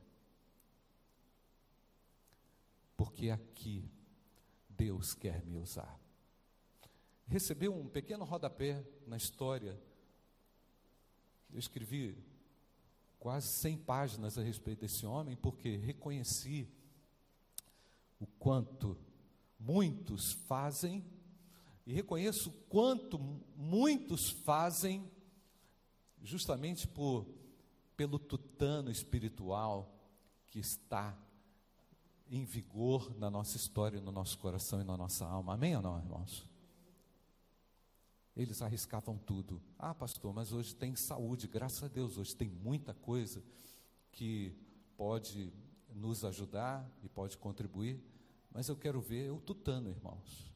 porque 2.97 3.29
aqui 3.29 3.89
Deus 4.67 5.13
quer 5.13 5.45
me 5.45 5.57
usar 5.57 5.97
recebeu 7.27 7.75
um 7.75 7.87
pequeno 7.87 8.23
rodapé 8.23 8.83
na 9.05 9.17
história. 9.17 9.79
Eu 11.51 11.59
escrevi 11.59 12.17
quase 13.19 13.47
100 13.59 13.77
páginas 13.79 14.37
a 14.37 14.41
respeito 14.41 14.81
desse 14.81 15.05
homem, 15.05 15.35
porque 15.35 15.75
reconheci 15.75 16.69
o 18.19 18.25
quanto 18.25 18.97
muitos 19.59 20.33
fazem, 20.47 21.05
e 21.85 21.93
reconheço 21.93 22.49
o 22.49 22.53
quanto 22.69 23.17
muitos 23.55 24.29
fazem, 24.29 25.09
justamente 26.21 26.87
por, 26.87 27.25
pelo 27.95 28.19
tutano 28.19 28.91
espiritual 28.91 29.93
que 30.47 30.59
está 30.59 31.17
em 32.29 32.43
vigor 32.43 33.15
na 33.17 33.29
nossa 33.29 33.57
história, 33.57 34.01
no 34.01 34.11
nosso 34.11 34.37
coração 34.37 34.81
e 34.81 34.83
na 34.83 34.97
nossa 34.97 35.25
alma. 35.25 35.53
Amém 35.53 35.75
ou 35.75 35.81
não, 35.81 35.97
irmãos? 35.97 36.47
Eles 38.35 38.61
arriscavam 38.61 39.17
tudo. 39.17 39.61
Ah, 39.79 39.95
pastor, 39.95 40.33
mas 40.33 40.51
hoje 40.51 40.75
tem 40.75 40.95
saúde, 40.95 41.47
graças 41.47 41.83
a 41.83 41.87
Deus, 41.87 42.17
hoje 42.17 42.35
tem 42.35 42.49
muita 42.49 42.93
coisa 42.93 43.43
que 44.11 44.55
pode 44.95 45.51
nos 45.93 46.23
ajudar 46.23 46.89
e 47.01 47.09
pode 47.09 47.37
contribuir, 47.37 48.03
mas 48.51 48.67
eu 48.67 48.75
quero 48.75 49.01
ver 49.01 49.31
o 49.31 49.39
tutano, 49.39 49.89
irmãos. 49.89 50.51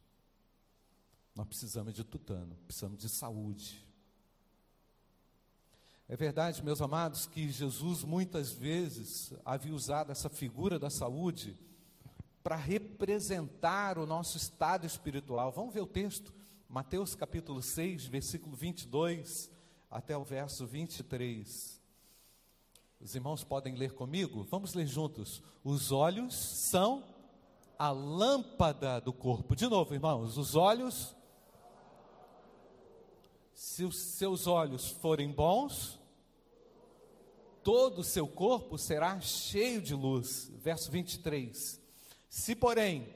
Nós 1.36 1.48
precisamos 1.48 1.94
de 1.94 2.04
tutano, 2.04 2.56
precisamos 2.68 2.98
de 2.98 3.10
saúde. 3.10 3.88
É 6.12 6.16
verdade, 6.18 6.62
meus 6.62 6.82
amados, 6.82 7.26
que 7.26 7.50
Jesus 7.50 8.04
muitas 8.04 8.52
vezes 8.52 9.32
havia 9.46 9.74
usado 9.74 10.12
essa 10.12 10.30
figura 10.30 10.78
da 10.78 10.90
saúde 10.90 11.58
para 12.44 12.58
representar 12.58 13.98
o 13.98 14.06
nosso 14.06 14.36
estado 14.36 14.86
espiritual. 14.86 15.54
Vamos 15.54 15.74
ver 15.74 15.80
o 15.80 15.88
texto. 15.88 16.34
Mateus 16.68 17.16
capítulo 17.16 17.62
6, 17.62 18.08
versículo 18.08 18.58
22 18.58 19.50
até 19.90 20.18
o 20.18 20.24
verso 20.26 20.68
23. 20.68 21.82
Os 23.00 23.16
irmãos 23.16 23.46
podem 23.46 23.76
ler 23.76 23.94
comigo? 23.94 24.46
Vamos 24.52 24.74
ler 24.74 24.88
juntos. 24.88 25.42
Os 25.64 25.94
olhos 25.94 26.36
são 26.36 27.06
a 27.80 27.90
lâmpada 27.90 29.00
do 29.00 29.14
corpo. 29.14 29.56
De 29.56 29.66
novo, 29.66 29.94
irmãos, 29.94 30.38
os 30.38 30.58
olhos. 30.58 31.16
Se 33.54 33.86
os 33.86 33.96
seus 33.96 34.46
olhos 34.46 34.90
forem 34.90 35.32
bons, 35.32 36.01
todo 37.64 38.00
o 38.00 38.04
seu 38.04 38.28
corpo 38.28 38.78
será 38.78 39.20
cheio 39.20 39.82
de 39.82 39.94
luz. 39.94 40.52
Verso 40.56 40.92
23. 40.92 41.80
Se, 42.30 42.56
porém, 42.56 43.14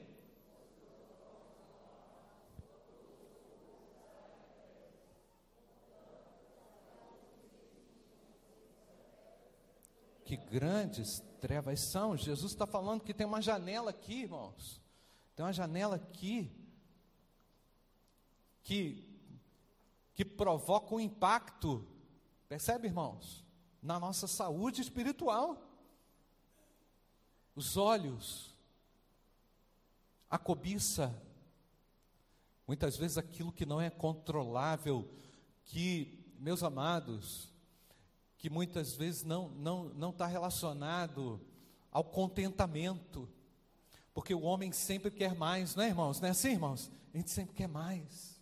que 10.26 10.36
grandes 10.36 11.22
trevas 11.40 11.80
são. 11.80 12.16
Jesus 12.16 12.52
está 12.52 12.66
falando 12.66 13.02
que 13.02 13.14
tem 13.14 13.26
uma 13.26 13.40
janela 13.40 13.90
aqui, 13.90 14.22
irmãos. 14.22 14.82
Tem 15.36 15.46
uma 15.46 15.52
janela 15.52 15.96
aqui 15.96 16.50
que, 18.64 19.08
que 20.14 20.24
provoca 20.24 20.94
um 20.94 21.00
impacto, 21.00 21.86
percebe, 22.48 22.88
irmãos? 22.88 23.45
Na 23.86 24.00
nossa 24.00 24.26
saúde 24.26 24.80
espiritual. 24.80 25.62
Os 27.54 27.76
olhos, 27.76 28.52
a 30.28 30.36
cobiça, 30.36 31.14
muitas 32.66 32.96
vezes 32.96 33.16
aquilo 33.16 33.52
que 33.52 33.64
não 33.64 33.80
é 33.80 33.88
controlável, 33.88 35.08
que, 35.64 36.18
meus 36.40 36.64
amados, 36.64 37.48
que 38.36 38.50
muitas 38.50 38.96
vezes 38.96 39.22
não 39.22 39.50
não 39.50 39.84
não 39.90 40.10
está 40.10 40.26
relacionado 40.26 41.40
ao 41.92 42.02
contentamento, 42.02 43.28
porque 44.12 44.34
o 44.34 44.42
homem 44.42 44.72
sempre 44.72 45.12
quer 45.12 45.36
mais, 45.36 45.76
não 45.76 45.84
é, 45.84 45.88
irmãos? 45.88 46.20
Não 46.20 46.26
é 46.26 46.32
assim, 46.32 46.50
irmãos? 46.50 46.90
A 47.14 47.18
gente 47.18 47.30
sempre 47.30 47.54
quer 47.54 47.68
mais. 47.68 48.36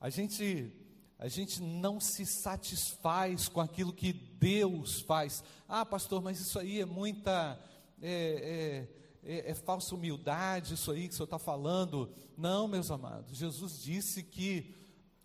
A 0.00 0.08
gente 0.08 0.72
a 1.20 1.28
gente 1.28 1.60
não 1.60 2.00
se 2.00 2.24
satisfaz 2.24 3.46
com 3.46 3.60
aquilo 3.60 3.92
que 3.92 4.10
Deus 4.10 5.02
faz. 5.02 5.44
Ah, 5.68 5.84
pastor, 5.84 6.22
mas 6.22 6.40
isso 6.40 6.58
aí 6.58 6.80
é 6.80 6.86
muita 6.86 7.60
é, 8.00 8.88
é, 9.22 9.30
é, 9.30 9.50
é 9.50 9.54
falsa 9.54 9.94
humildade, 9.94 10.72
isso 10.72 10.90
aí 10.90 11.06
que 11.06 11.12
o 11.12 11.16
senhor 11.18 11.26
está 11.26 11.38
falando. 11.38 12.10
Não, 12.38 12.66
meus 12.66 12.90
amados, 12.90 13.36
Jesus 13.36 13.82
disse 13.82 14.22
que 14.22 14.74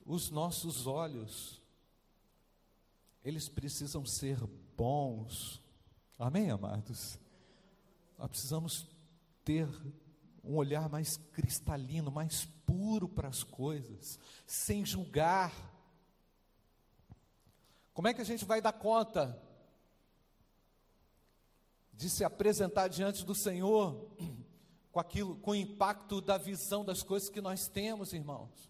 os 0.05 0.29
nossos 0.29 0.85
olhos 0.85 1.61
eles 3.23 3.47
precisam 3.47 4.05
ser 4.05 4.37
bons. 4.75 5.61
Amém, 6.19 6.51
amados? 6.51 7.17
Nós 8.19 8.27
precisamos 8.27 8.85
ter 9.45 9.65
um 10.43 10.55
olhar 10.55 10.89
mais 10.89 11.15
cristalino, 11.31 12.11
mais 12.11 12.43
puro 12.65 13.07
para 13.07 13.29
as 13.29 13.43
coisas, 13.43 14.19
sem 14.45 14.85
julgar. 14.85 15.53
Como 17.95 18.09
é 18.09 18.13
que 18.13 18.19
a 18.19 18.25
gente 18.25 18.43
vai 18.43 18.59
dar 18.59 18.73
conta 18.73 19.41
de 21.93 22.09
se 22.09 22.25
apresentar 22.25 22.89
diante 22.89 23.23
do 23.23 23.33
Senhor 23.33 24.11
com 24.91 24.99
aquilo, 24.99 25.37
com 25.37 25.51
o 25.51 25.55
impacto 25.55 26.19
da 26.19 26.37
visão 26.37 26.83
das 26.83 27.01
coisas 27.01 27.29
que 27.29 27.39
nós 27.39 27.69
temos, 27.69 28.11
irmãos? 28.11 28.69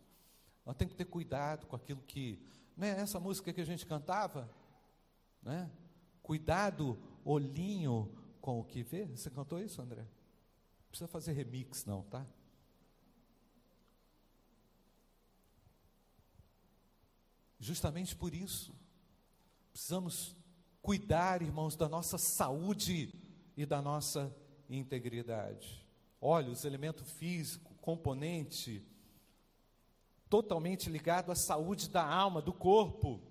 Nós 0.64 0.76
temos 0.76 0.92
que 0.92 0.98
ter 1.00 1.06
cuidado 1.06 1.66
com 1.66 1.76
aquilo 1.76 2.04
que 2.04 2.40
não 2.78 2.86
é 2.86 2.92
essa 2.92 3.20
música 3.20 3.52
que 3.52 3.60
a 3.60 3.66
gente 3.66 3.84
cantava? 3.88 4.48
Né? 5.42 5.72
Cuidado, 6.22 6.96
olhinho 7.24 8.16
com 8.40 8.60
o 8.60 8.64
que 8.64 8.84
vê. 8.84 9.08
Você 9.08 9.32
cantou 9.32 9.60
isso, 9.60 9.82
André? 9.82 10.04
Não 10.04 10.90
precisa 10.90 11.08
fazer 11.08 11.32
remix, 11.34 11.84
não, 11.84 12.04
tá? 12.04 12.24
Justamente 17.60 18.16
por 18.16 18.36
isso, 18.36 18.72
precisamos 19.76 20.34
cuidar, 20.82 21.42
irmãos, 21.42 21.76
da 21.76 21.90
nossa 21.90 22.18
saúde 22.18 23.14
e 23.58 23.66
da 23.66 23.82
nossa 23.82 24.34
integridade. 24.70 25.86
Olhos, 26.22 26.64
elemento 26.64 27.04
físico, 27.04 27.76
componente 27.82 28.82
totalmente 30.30 30.90
ligado 30.90 31.30
à 31.30 31.36
saúde 31.36 31.90
da 31.90 32.08
alma, 32.08 32.42
do 32.42 32.54
corpo. 32.54 33.22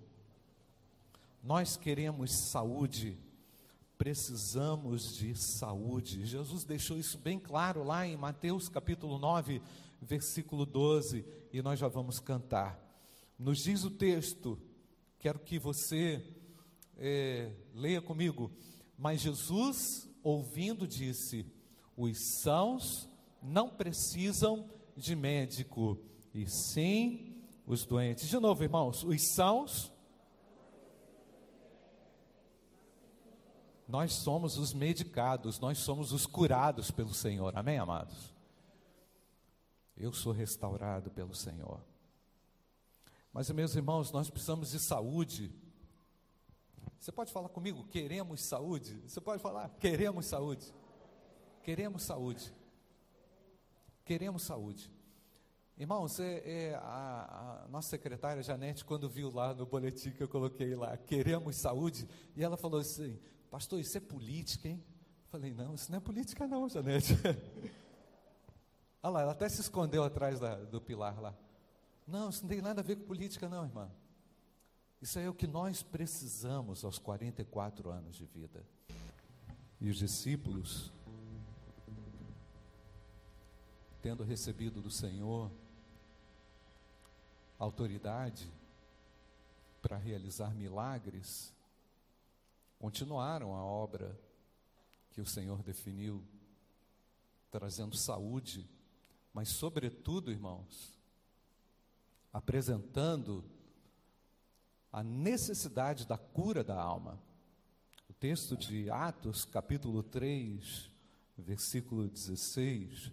Nós 1.41 1.75
queremos 1.77 2.31
saúde, 2.31 3.17
precisamos 3.97 5.15
de 5.15 5.33
saúde. 5.33 6.27
Jesus 6.27 6.63
deixou 6.63 6.95
isso 6.95 7.17
bem 7.17 7.39
claro 7.39 7.83
lá 7.83 8.05
em 8.05 8.15
Mateus 8.15 8.69
capítulo 8.69 9.17
9, 9.17 9.63
versículo 9.99 10.63
12, 10.63 11.25
e 11.51 11.59
nós 11.63 11.79
já 11.79 11.87
vamos 11.87 12.19
cantar. 12.19 12.79
Nos 13.35 13.63
diz 13.63 13.83
o 13.83 13.89
texto, 13.89 14.61
quero 15.17 15.39
que 15.39 15.57
você 15.57 16.34
é, 16.97 17.51
leia 17.73 18.01
comigo. 18.01 18.51
Mas 18.97 19.21
Jesus, 19.21 20.09
ouvindo, 20.23 20.87
disse: 20.87 21.45
Os 21.95 22.41
sãos 22.41 23.09
não 23.41 23.69
precisam 23.69 24.69
de 24.95 25.15
médico 25.15 25.99
e 26.33 26.47
sim 26.47 27.43
os 27.65 27.85
doentes. 27.85 28.27
De 28.27 28.39
novo, 28.39 28.63
irmãos, 28.63 29.03
os 29.03 29.33
sãos. 29.33 29.91
Nós 33.87 34.13
somos 34.13 34.57
os 34.57 34.73
medicados, 34.73 35.59
nós 35.59 35.77
somos 35.77 36.11
os 36.11 36.25
curados 36.25 36.89
pelo 36.89 37.13
Senhor. 37.13 37.55
Amém, 37.55 37.77
amados? 37.77 38.33
Eu 39.95 40.11
sou 40.11 40.33
restaurado 40.33 41.11
pelo 41.11 41.35
Senhor. 41.35 41.79
Mas, 43.31 43.49
meus 43.51 43.75
irmãos, 43.75 44.11
nós 44.11 44.29
precisamos 44.29 44.71
de 44.71 44.79
saúde. 44.79 45.53
Você 46.99 47.11
pode 47.11 47.31
falar 47.31 47.49
comigo? 47.49 47.85
Queremos 47.85 48.41
saúde? 48.41 48.99
Você 49.07 49.21
pode 49.21 49.41
falar? 49.41 49.69
Queremos 49.79 50.25
saúde. 50.25 50.73
Queremos 51.63 52.03
saúde. 52.03 52.53
Queremos 54.03 54.43
saúde. 54.43 54.91
Irmãos, 55.77 56.19
é, 56.19 56.69
é 56.69 56.75
a, 56.75 57.63
a, 57.65 57.67
nossa 57.67 57.89
secretária 57.89 58.41
Janete, 58.41 58.85
quando 58.85 59.09
viu 59.09 59.29
lá 59.29 59.53
no 59.53 59.65
boletim 59.65 60.11
que 60.11 60.23
eu 60.23 60.27
coloquei 60.27 60.73
lá, 60.73 60.95
queremos 60.95 61.57
saúde, 61.57 62.07
e 62.35 62.43
ela 62.43 62.55
falou 62.55 62.79
assim: 62.79 63.19
Pastor, 63.51 63.79
isso 63.79 63.97
é 63.97 63.99
política, 64.01 64.69
hein? 64.69 64.81
Eu 65.25 65.29
falei: 65.29 65.53
Não, 65.53 65.75
isso 65.75 65.91
não 65.91 65.97
é 65.97 65.99
política, 65.99 66.47
não, 66.47 66.69
Janete. 66.69 67.13
Olha 69.03 69.11
lá, 69.11 69.21
ela 69.21 69.31
até 69.33 69.49
se 69.49 69.59
escondeu 69.59 70.03
atrás 70.03 70.39
da, 70.39 70.55
do 70.55 70.79
pilar 70.79 71.19
lá. 71.19 71.35
Não, 72.07 72.29
isso 72.29 72.43
não 72.43 72.49
tem 72.49 72.61
nada 72.61 72.79
a 72.79 72.83
ver 72.83 72.95
com 72.95 73.03
política, 73.03 73.49
não, 73.49 73.65
irmã. 73.65 73.91
Isso 75.01 75.19
é 75.19 75.29
o 75.29 75.33
que 75.33 75.45
nós 75.45 75.83
precisamos 75.83 76.83
aos 76.83 76.97
44 76.97 77.89
anos 77.89 78.15
de 78.15 78.25
vida. 78.25 78.65
E 79.79 79.89
os 79.89 79.97
discípulos, 79.97 80.91
tendo 84.01 84.23
recebido 84.23 84.81
do 84.81 84.89
Senhor 84.89 85.51
autoridade 87.57 88.51
para 89.81 89.97
realizar 89.97 90.53
milagres, 90.55 91.53
continuaram 92.79 93.55
a 93.55 93.63
obra 93.63 94.19
que 95.11 95.21
o 95.21 95.25
Senhor 95.25 95.61
definiu, 95.63 96.23
trazendo 97.49 97.95
saúde, 97.95 98.69
mas, 99.33 99.49
sobretudo, 99.49 100.31
irmãos, 100.31 100.97
apresentando 102.33 103.43
a 104.95 105.03
necessidade 105.03 106.07
da 106.07 106.17
cura 106.17 106.63
da 106.63 106.81
alma. 106.81 107.21
O 108.09 108.13
texto 108.13 108.55
de 108.55 108.89
Atos, 108.89 109.43
capítulo 109.43 110.01
3, 110.01 110.89
versículo 111.37 112.07
16, 112.07 113.11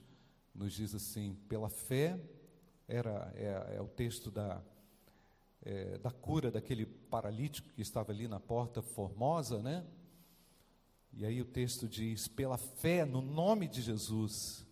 nos 0.55 0.73
diz 0.75 0.95
assim: 0.95 1.35
pela 1.49 1.69
fé, 1.69 2.21
era, 2.87 3.33
é, 3.35 3.79
é 3.79 3.83
o 3.83 3.89
texto 3.89 4.31
da, 4.31 4.63
é, 5.61 5.99
da 5.99 6.13
cura 6.13 6.53
daquele 6.53 6.87
paralítico 6.87 7.69
que 7.71 7.83
estava 7.83 8.13
ali 8.13 8.29
na 8.29 8.39
porta 8.39 8.81
formosa, 8.81 9.61
né? 9.61 9.85
E 11.13 11.27
aí 11.27 11.41
o 11.41 11.45
texto 11.45 11.89
diz: 11.89 12.29
pela 12.29 12.59
fé 12.59 13.05
no 13.05 13.21
nome 13.21 13.67
de 13.67 13.83
Jesus, 13.83 14.65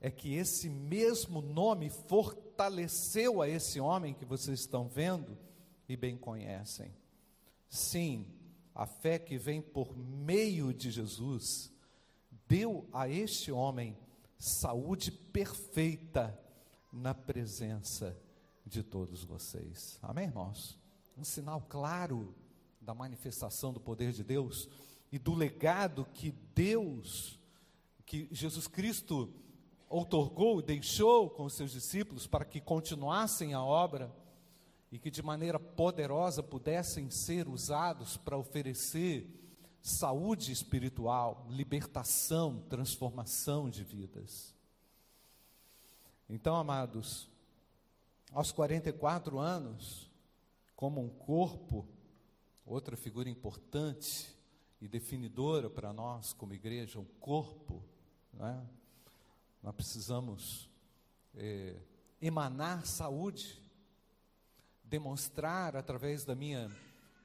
é 0.00 0.08
que 0.08 0.34
esse 0.34 0.70
mesmo 0.70 1.42
nome 1.42 1.90
fortaleceu 1.90 3.42
a 3.42 3.48
esse 3.48 3.80
homem 3.80 4.14
que 4.14 4.24
vocês 4.24 4.60
estão 4.60 4.86
vendo 4.86 5.36
e 5.88 5.96
bem 5.96 6.16
conhecem. 6.16 6.94
Sim, 7.68 8.26
a 8.74 8.86
fé 8.86 9.18
que 9.18 9.38
vem 9.38 9.60
por 9.60 9.96
meio 9.96 10.72
de 10.72 10.90
Jesus 10.90 11.72
deu 12.46 12.88
a 12.92 13.08
este 13.08 13.50
homem 13.52 13.96
saúde 14.38 15.10
perfeita 15.10 16.38
na 16.92 17.14
presença 17.14 18.16
de 18.66 18.82
todos 18.82 19.24
vocês. 19.24 19.98
Amém, 20.02 20.26
irmãos? 20.26 20.78
Um 21.16 21.24
sinal 21.24 21.60
claro 21.68 22.34
da 22.80 22.94
manifestação 22.94 23.72
do 23.72 23.80
poder 23.80 24.12
de 24.12 24.22
Deus 24.22 24.68
e 25.10 25.18
do 25.18 25.34
legado 25.34 26.06
que 26.12 26.32
Deus, 26.54 27.38
que 28.04 28.28
Jesus 28.32 28.66
Cristo 28.66 29.32
outorgou, 29.88 30.60
deixou 30.60 31.30
com 31.30 31.44
os 31.44 31.54
seus 31.54 31.70
discípulos 31.70 32.26
para 32.26 32.44
que 32.44 32.60
continuassem 32.60 33.54
a 33.54 33.62
obra 33.62 34.12
e 34.94 34.98
que 35.00 35.10
de 35.10 35.24
maneira 35.24 35.58
poderosa 35.58 36.40
pudessem 36.40 37.10
ser 37.10 37.48
usados 37.48 38.16
para 38.16 38.38
oferecer 38.38 39.28
saúde 39.82 40.52
espiritual, 40.52 41.48
libertação, 41.50 42.60
transformação 42.68 43.68
de 43.68 43.82
vidas. 43.82 44.54
Então, 46.28 46.54
amados, 46.54 47.28
aos 48.30 48.52
44 48.52 49.40
anos, 49.40 50.08
como 50.76 51.00
um 51.00 51.08
corpo, 51.08 51.88
outra 52.64 52.96
figura 52.96 53.28
importante 53.28 54.32
e 54.80 54.86
definidora 54.86 55.68
para 55.68 55.92
nós 55.92 56.32
como 56.32 56.54
igreja, 56.54 57.00
o 57.00 57.04
corpo, 57.18 57.82
né? 58.32 58.64
Nós 59.60 59.74
precisamos 59.74 60.70
é, 61.34 61.74
emanar 62.22 62.86
saúde, 62.86 63.63
demonstrar 64.94 65.74
através 65.74 66.24
da 66.24 66.36
minha, 66.36 66.70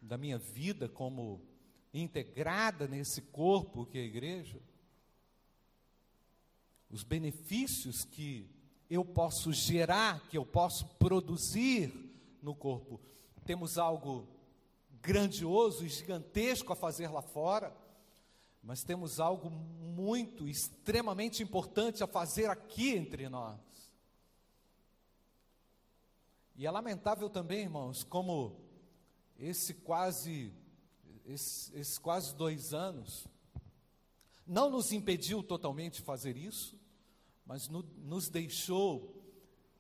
da 0.01 0.17
minha 0.17 0.39
vida 0.39 0.89
como 0.89 1.39
integrada 1.93 2.88
nesse 2.88 3.21
corpo 3.21 3.86
que 3.86 3.99
é 3.99 4.01
a 4.01 4.05
igreja, 4.05 4.60
os 6.89 7.03
benefícios 7.03 8.03
que 8.03 8.49
eu 8.89 9.05
posso 9.05 9.53
gerar, 9.53 10.27
que 10.29 10.36
eu 10.36 10.43
posso 10.43 10.88
produzir 10.95 11.93
no 12.41 12.55
corpo. 12.55 12.99
Temos 13.45 13.77
algo 13.77 14.27
grandioso 14.99 15.86
e 15.86 15.89
gigantesco 15.89 16.73
a 16.73 16.75
fazer 16.75 17.10
lá 17.10 17.21
fora 17.21 17.71
mas 18.62 18.84
temos 18.84 19.19
algo 19.19 19.49
muito, 19.49 20.47
extremamente 20.47 21.41
importante 21.41 22.03
a 22.03 22.08
fazer 22.08 22.49
aqui 22.49 22.89
entre 22.89 23.29
nós. 23.29 23.58
E 26.59 26.65
é 26.65 26.71
lamentável 26.71 27.29
também, 27.29 27.61
irmãos, 27.61 28.03
como 28.03 28.59
esse 29.39 29.73
quase, 29.75 30.53
esses, 31.25 31.73
esses 31.73 31.97
quase 31.97 32.35
dois 32.35 32.73
anos, 32.73 33.25
não 34.45 34.69
nos 34.69 34.91
impediu 34.91 35.41
totalmente 35.41 35.99
de 35.99 36.01
fazer 36.01 36.35
isso, 36.35 36.77
mas 37.45 37.69
no, 37.69 37.81
nos 37.99 38.27
deixou 38.27 39.23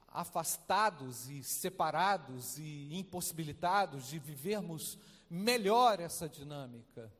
afastados 0.07 1.29
e 1.29 1.43
separados 1.43 2.57
e 2.57 2.97
impossibilitados 2.97 4.07
de 4.07 4.17
vivermos 4.17 4.97
melhor 5.29 5.99
essa 5.99 6.29
dinâmica. 6.29 7.11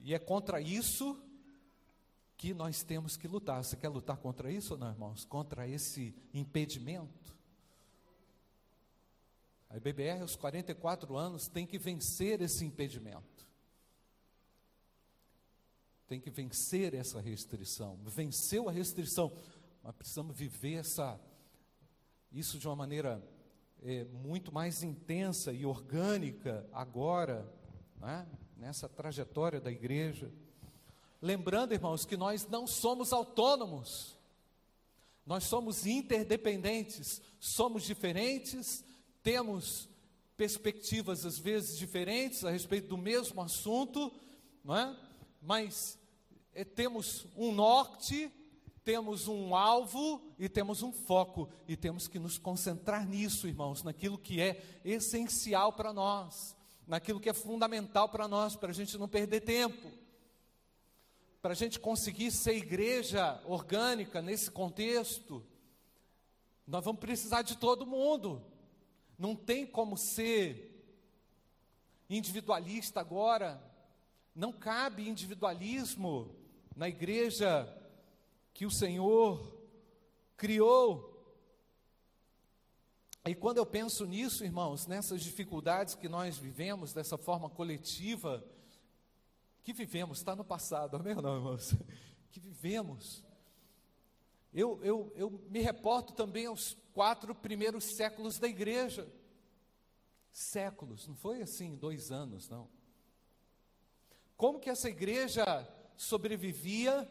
E 0.00 0.14
é 0.14 0.18
contra 0.18 0.58
isso 0.58 1.22
que 2.38 2.54
nós 2.54 2.82
temos 2.82 3.14
que 3.14 3.28
lutar. 3.28 3.62
Você 3.62 3.76
quer 3.76 3.90
lutar 3.90 4.16
contra 4.16 4.50
isso 4.50 4.74
não, 4.78 4.88
irmãos? 4.88 5.26
Contra 5.26 5.68
esse 5.68 6.16
impedimento? 6.32 7.33
A 9.74 9.76
IBBR, 9.76 10.20
aos 10.20 10.36
44 10.36 11.16
anos, 11.16 11.48
tem 11.48 11.66
que 11.66 11.78
vencer 11.78 12.40
esse 12.40 12.64
impedimento. 12.64 13.44
Tem 16.06 16.20
que 16.20 16.30
vencer 16.30 16.94
essa 16.94 17.20
restrição. 17.20 17.98
Venceu 18.04 18.68
a 18.68 18.72
restrição, 18.72 19.36
mas 19.82 19.96
precisamos 19.96 20.36
viver 20.36 20.74
essa, 20.74 21.20
isso 22.30 22.56
de 22.56 22.68
uma 22.68 22.76
maneira 22.76 23.20
é, 23.82 24.04
muito 24.04 24.54
mais 24.54 24.84
intensa 24.84 25.52
e 25.52 25.66
orgânica 25.66 26.64
agora, 26.72 27.52
né? 27.96 28.28
nessa 28.56 28.88
trajetória 28.88 29.60
da 29.60 29.72
igreja. 29.72 30.32
Lembrando, 31.20 31.74
irmãos, 31.74 32.04
que 32.04 32.16
nós 32.16 32.46
não 32.46 32.64
somos 32.64 33.12
autônomos, 33.12 34.16
nós 35.26 35.42
somos 35.42 35.84
interdependentes, 35.84 37.20
somos 37.40 37.82
diferentes, 37.82 38.84
temos 39.24 39.88
perspectivas 40.36 41.26
às 41.26 41.36
vezes 41.36 41.76
diferentes 41.76 42.44
a 42.44 42.50
respeito 42.50 42.86
do 42.86 42.96
mesmo 42.96 43.42
assunto, 43.42 44.12
não 44.62 44.76
é? 44.76 44.96
mas 45.42 45.98
é, 46.54 46.64
temos 46.64 47.26
um 47.36 47.52
norte, 47.52 48.30
temos 48.84 49.26
um 49.26 49.56
alvo 49.56 50.22
e 50.38 50.48
temos 50.48 50.82
um 50.82 50.92
foco, 50.92 51.48
e 51.66 51.76
temos 51.76 52.06
que 52.06 52.20
nos 52.20 52.38
concentrar 52.38 53.04
nisso, 53.08 53.48
irmãos, 53.48 53.82
naquilo 53.82 54.16
que 54.16 54.40
é 54.40 54.62
essencial 54.84 55.72
para 55.72 55.92
nós 55.92 56.54
naquilo 56.86 57.20
que 57.20 57.28
é 57.28 57.32
fundamental 57.32 58.08
para 58.08 58.28
nós, 58.28 58.56
para 58.56 58.70
a 58.70 58.74
gente 58.74 58.96
não 58.98 59.08
perder 59.08 59.40
tempo, 59.40 59.90
para 61.40 61.52
a 61.52 61.56
gente 61.56 61.78
conseguir 61.78 62.30
ser 62.30 62.56
igreja 62.56 63.40
orgânica 63.44 64.22
nesse 64.22 64.50
contexto, 64.50 65.44
nós 66.66 66.84
vamos 66.84 67.00
precisar 67.00 67.42
de 67.42 67.56
todo 67.56 67.86
mundo. 67.86 68.42
Não 69.18 69.34
tem 69.36 69.66
como 69.66 69.96
ser 69.96 70.70
individualista 72.08 73.00
agora. 73.00 73.62
Não 74.34 74.52
cabe 74.52 75.08
individualismo 75.08 76.34
na 76.76 76.88
igreja 76.88 77.68
que 78.52 78.66
o 78.66 78.70
Senhor 78.70 79.54
criou. 80.36 81.12
E 83.26 83.34
quando 83.34 83.58
eu 83.58 83.64
penso 83.64 84.04
nisso, 84.04 84.44
irmãos, 84.44 84.86
nessas 84.86 85.22
dificuldades 85.22 85.94
que 85.94 86.08
nós 86.08 86.36
vivemos 86.36 86.92
dessa 86.92 87.16
forma 87.16 87.48
coletiva, 87.48 88.44
que 89.62 89.72
vivemos, 89.72 90.18
está 90.18 90.36
no 90.36 90.44
passado, 90.44 90.96
amém 90.96 91.16
ou 91.16 91.22
não, 91.22 91.36
irmãos? 91.36 91.74
Que 92.30 92.38
vivemos. 92.38 93.24
Eu, 94.54 94.78
eu, 94.84 95.12
eu 95.16 95.30
me 95.50 95.60
reporto 95.60 96.12
também 96.12 96.46
aos 96.46 96.76
quatro 96.92 97.34
primeiros 97.34 97.82
séculos 97.82 98.38
da 98.38 98.46
igreja. 98.46 99.12
Séculos, 100.30 101.08
não 101.08 101.16
foi 101.16 101.42
assim, 101.42 101.74
dois 101.74 102.12
anos, 102.12 102.48
não. 102.48 102.68
Como 104.36 104.60
que 104.60 104.70
essa 104.70 104.88
igreja 104.88 105.44
sobrevivia 105.96 107.08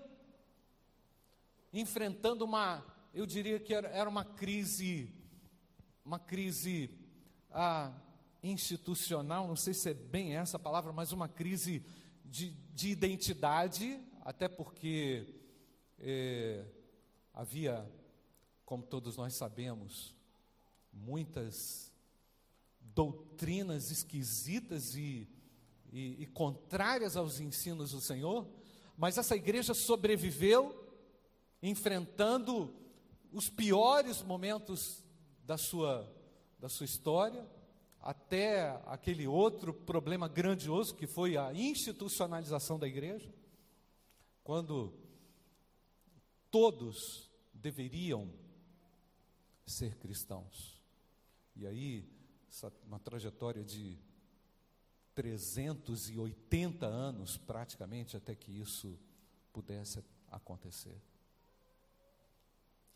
enfrentando 1.74 2.46
uma, 2.46 2.86
eu 3.14 3.26
diria 3.26 3.60
que 3.60 3.74
era, 3.74 3.90
era 3.90 4.10
uma 4.10 4.24
crise, 4.24 5.14
uma 6.06 6.20
crise 6.20 6.98
ah, 7.52 7.92
institucional, 8.42 9.48
não 9.48 9.56
sei 9.58 9.74
se 9.74 9.90
é 9.90 9.94
bem 9.94 10.38
essa 10.38 10.58
palavra, 10.58 10.94
mas 10.94 11.12
uma 11.12 11.28
crise 11.28 11.84
de, 12.24 12.52
de 12.74 12.90
identidade, 12.90 14.00
até 14.22 14.48
porque 14.48 15.28
é, 16.00 16.66
havia, 17.34 17.90
como 18.66 18.84
todos 18.84 19.18
nós 19.18 19.34
sabemos, 19.34 20.16
muitas 20.92 21.92
doutrinas 22.80 23.90
esquisitas 23.90 24.96
e, 24.96 25.28
e, 25.92 26.24
e 26.24 26.26
contrárias 26.28 27.18
aos 27.18 27.40
ensinos 27.40 27.92
do 27.92 28.00
Senhor, 28.00 28.48
mas 28.96 29.18
essa 29.18 29.36
igreja 29.36 29.74
sobreviveu 29.74 30.80
enfrentando 31.62 32.74
os 33.32 33.50
piores 33.50 34.22
momentos 34.22 35.04
da 35.44 35.58
sua, 35.58 36.08
da 36.60 36.70
sua 36.70 36.86
história, 36.86 37.46
até 38.00 38.80
aquele 38.86 39.26
outro 39.26 39.74
problema 39.74 40.28
grandioso 40.28 40.94
que 40.94 41.08
foi 41.08 41.38
a 41.38 41.54
institucionalização 41.54 42.78
da 42.78 42.88
igreja, 42.88 43.34
quando 44.44 44.94
todos 46.54 47.28
deveriam 47.52 48.32
ser 49.66 49.98
cristãos. 49.98 50.80
E 51.56 51.66
aí, 51.66 52.08
uma 52.86 53.00
trajetória 53.00 53.64
de 53.64 53.98
380 55.16 56.86
anos, 56.86 57.38
praticamente, 57.38 58.16
até 58.16 58.36
que 58.36 58.52
isso 58.52 59.00
pudesse 59.52 60.04
acontecer. 60.30 61.02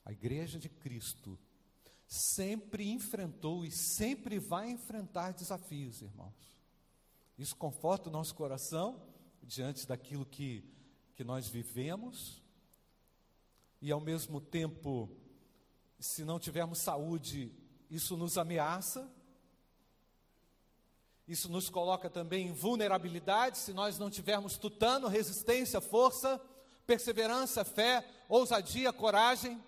A 0.06 0.12
igreja 0.12 0.60
de 0.60 0.70
Cristo 0.70 1.40
sempre 2.08 2.88
enfrentou 2.92 3.66
e 3.66 3.72
sempre 3.72 4.38
vai 4.38 4.70
enfrentar 4.70 5.32
desafios, 5.32 6.04
irmãos. 6.04 6.62
Isso 7.40 7.56
conforta 7.56 8.08
o 8.08 8.12
nosso 8.12 8.36
coração 8.36 9.02
diante 9.42 9.88
daquilo 9.88 10.28
que, 10.28 10.64
que 11.16 11.24
nós 11.24 11.48
vivemos, 11.50 12.46
e 13.82 13.92
ao 13.92 14.00
mesmo 14.00 14.42
tempo, 14.42 15.10
se 16.00 16.24
não 16.24 16.40
tivermos 16.40 16.80
saúde, 16.80 17.52
isso 17.90 18.18
nos 18.18 18.38
ameaça, 18.38 19.12
isso 21.28 21.50
nos 21.50 21.70
coloca 21.70 22.10
também 22.10 22.48
em 22.48 22.54
vulnerabilidade, 22.54 23.58
se 23.58 23.74
nós 23.74 23.98
não 24.00 24.10
tivermos 24.10 24.58
tutano, 24.58 25.08
resistência, 25.08 25.82
força, 25.82 26.42
perseverança, 26.86 27.66
fé, 27.66 28.08
ousadia, 28.30 28.94
coragem. 28.94 29.62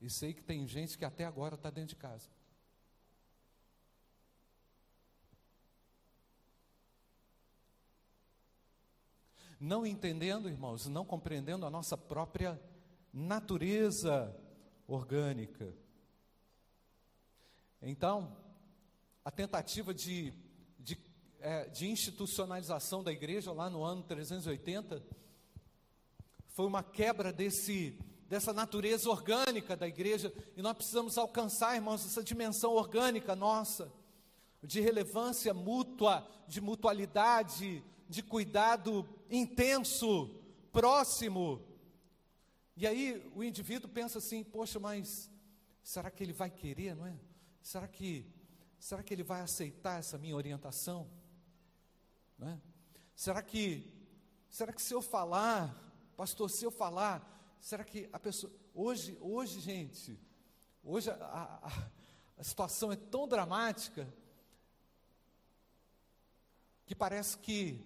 E 0.00 0.10
sei 0.10 0.34
que 0.34 0.42
tem 0.42 0.66
gente 0.66 0.98
que 0.98 1.04
até 1.04 1.24
agora 1.24 1.54
está 1.54 1.70
dentro 1.70 1.90
de 1.90 1.96
casa. 1.96 2.28
Não 9.64 9.86
entendendo, 9.86 10.48
irmãos, 10.48 10.88
não 10.88 11.04
compreendendo 11.04 11.64
a 11.64 11.70
nossa 11.70 11.96
própria 11.96 12.60
natureza 13.12 14.36
orgânica. 14.88 15.72
Então, 17.80 18.36
a 19.24 19.30
tentativa 19.30 19.94
de, 19.94 20.34
de, 20.80 20.98
é, 21.38 21.68
de 21.68 21.86
institucionalização 21.86 23.04
da 23.04 23.12
igreja 23.12 23.52
lá 23.52 23.70
no 23.70 23.84
ano 23.84 24.02
380 24.02 25.00
foi 26.48 26.66
uma 26.66 26.82
quebra 26.82 27.32
desse 27.32 27.96
dessa 28.28 28.52
natureza 28.52 29.08
orgânica 29.08 29.76
da 29.76 29.86
igreja, 29.86 30.32
e 30.56 30.62
nós 30.62 30.74
precisamos 30.74 31.16
alcançar, 31.16 31.76
irmãos, 31.76 32.04
essa 32.04 32.24
dimensão 32.24 32.72
orgânica 32.72 33.36
nossa, 33.36 33.92
de 34.60 34.80
relevância 34.80 35.54
mútua, 35.54 36.26
de 36.48 36.60
mutualidade, 36.60 37.84
de 38.12 38.22
cuidado 38.22 39.08
intenso, 39.30 40.28
próximo. 40.70 41.64
E 42.76 42.86
aí 42.86 43.30
o 43.34 43.42
indivíduo 43.42 43.88
pensa 43.88 44.18
assim: 44.18 44.44
poxa, 44.44 44.78
mas 44.78 45.30
será 45.82 46.10
que 46.10 46.22
ele 46.22 46.32
vai 46.32 46.50
querer, 46.50 46.94
não 46.94 47.06
é? 47.06 47.18
Será 47.62 47.88
que, 47.88 48.26
será 48.78 49.02
que 49.02 49.14
ele 49.14 49.22
vai 49.22 49.40
aceitar 49.40 49.98
essa 49.98 50.18
minha 50.18 50.36
orientação? 50.36 51.10
Não 52.38 52.48
é? 52.48 52.60
Será 53.14 53.42
que, 53.42 53.90
será 54.48 54.72
que 54.72 54.82
se 54.82 54.94
eu 54.94 55.02
falar, 55.02 55.74
pastor, 56.16 56.50
se 56.50 56.64
eu 56.64 56.70
falar, 56.70 57.32
Será 57.62 57.84
que 57.84 58.08
a 58.12 58.18
pessoa. 58.18 58.52
Hoje, 58.74 59.16
hoje 59.20 59.60
gente, 59.60 60.18
hoje 60.82 61.08
a, 61.10 61.14
a, 61.14 61.90
a 62.36 62.42
situação 62.42 62.90
é 62.90 62.96
tão 62.96 63.28
dramática 63.28 64.12
que 66.84 66.92
parece 66.92 67.38
que 67.38 67.80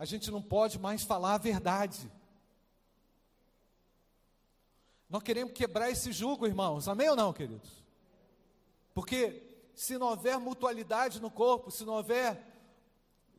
a 0.00 0.06
gente 0.06 0.30
não 0.30 0.40
pode 0.40 0.78
mais 0.78 1.02
falar 1.02 1.34
a 1.34 1.38
verdade. 1.38 2.10
Nós 5.10 5.22
queremos 5.22 5.52
quebrar 5.52 5.90
esse 5.90 6.10
jugo, 6.10 6.46
irmãos. 6.46 6.88
Amém 6.88 7.10
ou 7.10 7.14
não, 7.14 7.34
queridos? 7.34 7.68
Porque 8.94 9.60
se 9.74 9.98
não 9.98 10.06
houver 10.06 10.38
mutualidade 10.38 11.20
no 11.20 11.30
corpo, 11.30 11.70
se 11.70 11.84
não 11.84 11.92
houver, 11.92 12.42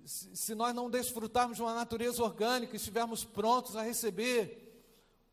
se, 0.06 0.54
nós 0.54 0.72
não 0.76 0.88
desfrutarmos 0.88 1.58
de 1.58 1.64
uma 1.64 1.74
natureza 1.74 2.22
orgânica, 2.22 2.76
estivermos 2.76 3.26
prontos 3.26 3.76
a 3.76 3.82
receber 3.82 4.86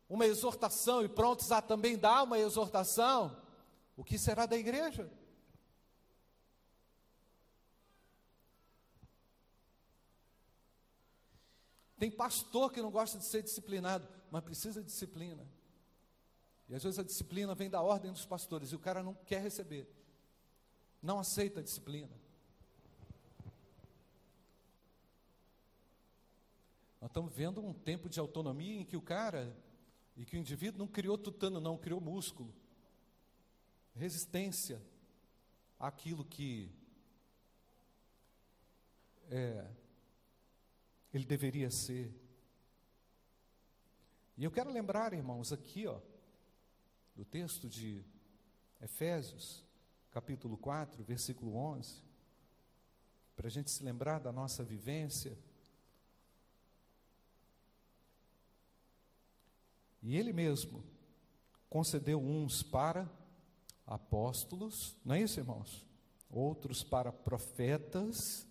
uma 0.09 0.25
exortação 0.25 1.03
e 1.03 1.07
prontos 1.07 1.51
a 1.51 1.61
também 1.61 1.95
dar 1.95 2.23
uma 2.23 2.39
exortação, 2.39 3.37
o 3.95 4.03
que 4.03 4.17
será 4.17 4.47
da 4.47 4.57
igreja? 4.57 5.07
Tem 11.99 12.09
pastor 12.09 12.71
que 12.71 12.81
não 12.81 12.89
gosta 12.89 13.17
de 13.17 13.25
ser 13.25 13.43
disciplinado, 13.43 14.07
mas 14.31 14.41
precisa 14.41 14.81
de 14.81 14.87
disciplina. 14.87 15.45
E 16.69 16.73
às 16.73 16.81
vezes 16.81 16.97
a 16.97 17.03
disciplina 17.03 17.53
vem 17.53 17.69
da 17.69 17.81
ordem 17.81 18.11
dos 18.11 18.25
pastores 18.25 18.71
e 18.71 18.75
o 18.75 18.79
cara 18.79 19.03
não 19.03 19.13
quer 19.13 19.41
receber, 19.41 19.85
não 21.01 21.19
aceita 21.19 21.59
a 21.59 21.63
disciplina. 21.63 22.15
Nós 27.01 27.09
estamos 27.09 27.33
vendo 27.33 27.65
um 27.65 27.73
tempo 27.73 28.07
de 28.07 28.19
autonomia 28.19 28.79
em 28.79 28.85
que 28.85 28.95
o 28.95 29.01
cara 29.01 29.53
e 30.15 30.25
que 30.25 30.37
o 30.37 30.39
indivíduo 30.39 30.79
não 30.79 30.87
criou 30.87 31.17
tutano, 31.17 31.59
não, 31.59 31.77
criou 31.77 31.99
músculo. 31.99 32.53
Resistência 33.95 34.81
àquilo 35.77 36.23
que 36.23 36.71
é, 39.31 39.65
ele 41.13 41.25
deveria 41.25 41.69
ser. 41.69 42.13
E 44.37 44.43
eu 44.43 44.51
quero 44.51 44.71
lembrar, 44.71 45.13
irmãos, 45.13 45.51
aqui, 45.51 45.85
ó, 45.87 45.99
do 47.15 47.25
texto 47.25 47.67
de 47.67 48.03
Efésios, 48.81 49.63
capítulo 50.11 50.57
4, 50.57 51.03
versículo 51.03 51.55
11, 51.55 52.01
para 53.35 53.47
a 53.47 53.51
gente 53.51 53.69
se 53.69 53.83
lembrar 53.83 54.19
da 54.19 54.31
nossa 54.31 54.63
vivência 54.63 55.37
E 60.01 60.15
ele 60.17 60.31
mesmo 60.31 60.83
concedeu 61.69 62.19
uns 62.19 62.63
para 62.63 63.09
apóstolos, 63.85 64.97
não 65.03 65.15
é 65.15 65.21
isso, 65.21 65.39
irmãos? 65.39 65.85
Outros 66.29 66.83
para 66.83 67.11
profetas, 67.11 68.47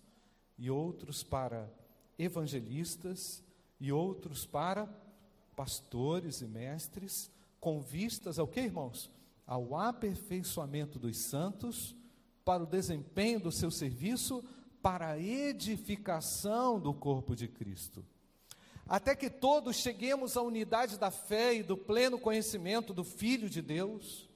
e 0.57 0.69
outros 0.69 1.23
para 1.23 1.71
evangelistas, 2.19 3.43
e 3.79 3.91
outros 3.91 4.45
para 4.45 4.87
pastores 5.55 6.41
e 6.41 6.45
mestres, 6.45 7.31
com 7.59 7.81
vistas 7.81 8.37
ao 8.37 8.47
que, 8.47 8.59
irmãos? 8.59 9.09
Ao 9.47 9.75
aperfeiçoamento 9.75 10.99
dos 10.99 11.17
santos, 11.17 11.95
para 12.45 12.63
o 12.63 12.67
desempenho 12.67 13.39
do 13.39 13.51
seu 13.51 13.71
serviço, 13.71 14.43
para 14.81 15.11
a 15.11 15.19
edificação 15.19 16.79
do 16.79 16.93
corpo 16.93 17.35
de 17.35 17.47
Cristo 17.47 18.05
até 18.89 19.15
que 19.15 19.29
todos 19.29 19.75
cheguemos 19.75 20.35
à 20.35 20.41
unidade 20.41 20.97
da 20.97 21.11
fé 21.11 21.53
e 21.53 21.63
do 21.63 21.77
pleno 21.77 22.17
conhecimento 22.17 22.91
do 22.91 23.03
Filho 23.03 23.47
de 23.47 23.61
Deus, 23.61 24.27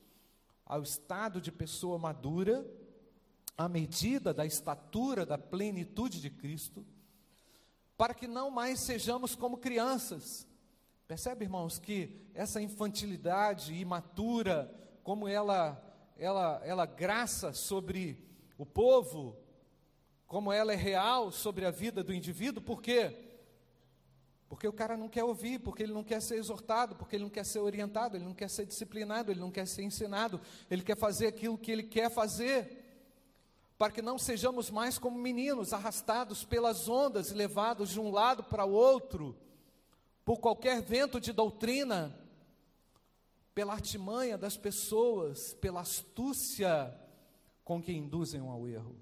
ao 0.64 0.84
estado 0.84 1.42
de 1.42 1.52
pessoa 1.52 1.98
madura, 1.98 2.64
à 3.58 3.68
medida 3.68 4.32
da 4.32 4.46
estatura 4.46 5.26
da 5.26 5.40
plenitude 5.40 6.22
de 6.22 6.30
Cristo, 6.30 6.86
para 8.04 8.14
que 8.14 8.28
não 8.28 8.52
mais 8.52 8.82
sejamos 8.82 9.34
como 9.34 9.56
crianças. 9.56 10.46
Percebe, 11.08 11.46
irmãos, 11.46 11.80
que 11.80 12.28
essa 12.34 12.62
infantilidade 12.62 13.74
imatura, 13.74 14.70
como 15.04 15.26
ela 15.26 15.82
ela 16.18 16.62
ela 16.66 16.86
graça 16.86 17.54
sobre 17.54 18.22
o 18.58 18.66
povo, 18.66 19.38
como 20.28 20.52
ela 20.52 20.74
é 20.74 20.76
real 20.76 21.32
sobre 21.32 21.66
a 21.66 21.72
vida 21.72 22.04
do 22.04 22.14
indivíduo, 22.14 22.62
por 22.62 22.82
quê? 22.82 23.18
Porque 24.50 24.68
o 24.68 24.74
cara 24.74 24.98
não 24.98 25.08
quer 25.08 25.24
ouvir, 25.24 25.60
porque 25.60 25.84
ele 25.84 25.94
não 25.94 26.04
quer 26.04 26.22
ser 26.22 26.36
exortado, 26.36 26.98
porque 26.98 27.16
ele 27.16 27.24
não 27.24 27.32
quer 27.32 27.46
ser 27.46 27.60
orientado, 27.60 28.18
ele 28.18 28.26
não 28.26 28.34
quer 28.34 28.50
ser 28.50 28.66
disciplinado, 28.66 29.32
ele 29.32 29.40
não 29.40 29.50
quer 29.50 29.66
ser 29.66 29.84
ensinado, 29.84 30.42
ele 30.70 30.84
quer 30.84 30.98
fazer 30.98 31.28
aquilo 31.28 31.58
que 31.58 31.72
ele 31.72 31.84
quer 31.84 32.12
fazer 32.12 32.83
para 33.84 33.92
que 33.92 34.02
não 34.02 34.18
sejamos 34.18 34.70
mais 34.70 34.98
como 34.98 35.18
meninos, 35.18 35.74
arrastados 35.74 36.46
pelas 36.46 36.88
ondas 36.88 37.32
e 37.32 37.34
levados 37.34 37.90
de 37.90 38.00
um 38.00 38.12
lado 38.12 38.42
para 38.42 38.64
o 38.64 38.72
outro, 38.72 39.36
por 40.24 40.40
qualquer 40.40 40.82
vento 40.82 41.20
de 41.20 41.34
doutrina, 41.34 42.18
pela 43.54 43.74
artimanha 43.74 44.38
das 44.38 44.56
pessoas, 44.56 45.54
pela 45.56 45.82
astúcia 45.82 46.98
com 47.66 47.84
que 47.84 47.92
induzem 47.92 48.40
ao 48.40 48.66
erro. 48.70 48.96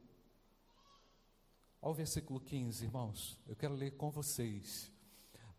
Ao 1.79 1.93
versículo 1.93 2.39
15, 2.39 2.83
irmãos, 2.83 3.37
eu 3.47 3.55
quero 3.55 3.75
ler 3.75 3.91
com 3.91 4.09
vocês. 4.09 4.91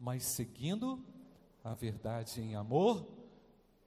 Mas 0.00 0.24
seguindo 0.24 1.00
a 1.62 1.74
verdade 1.74 2.40
em 2.40 2.56
amor, 2.56 3.06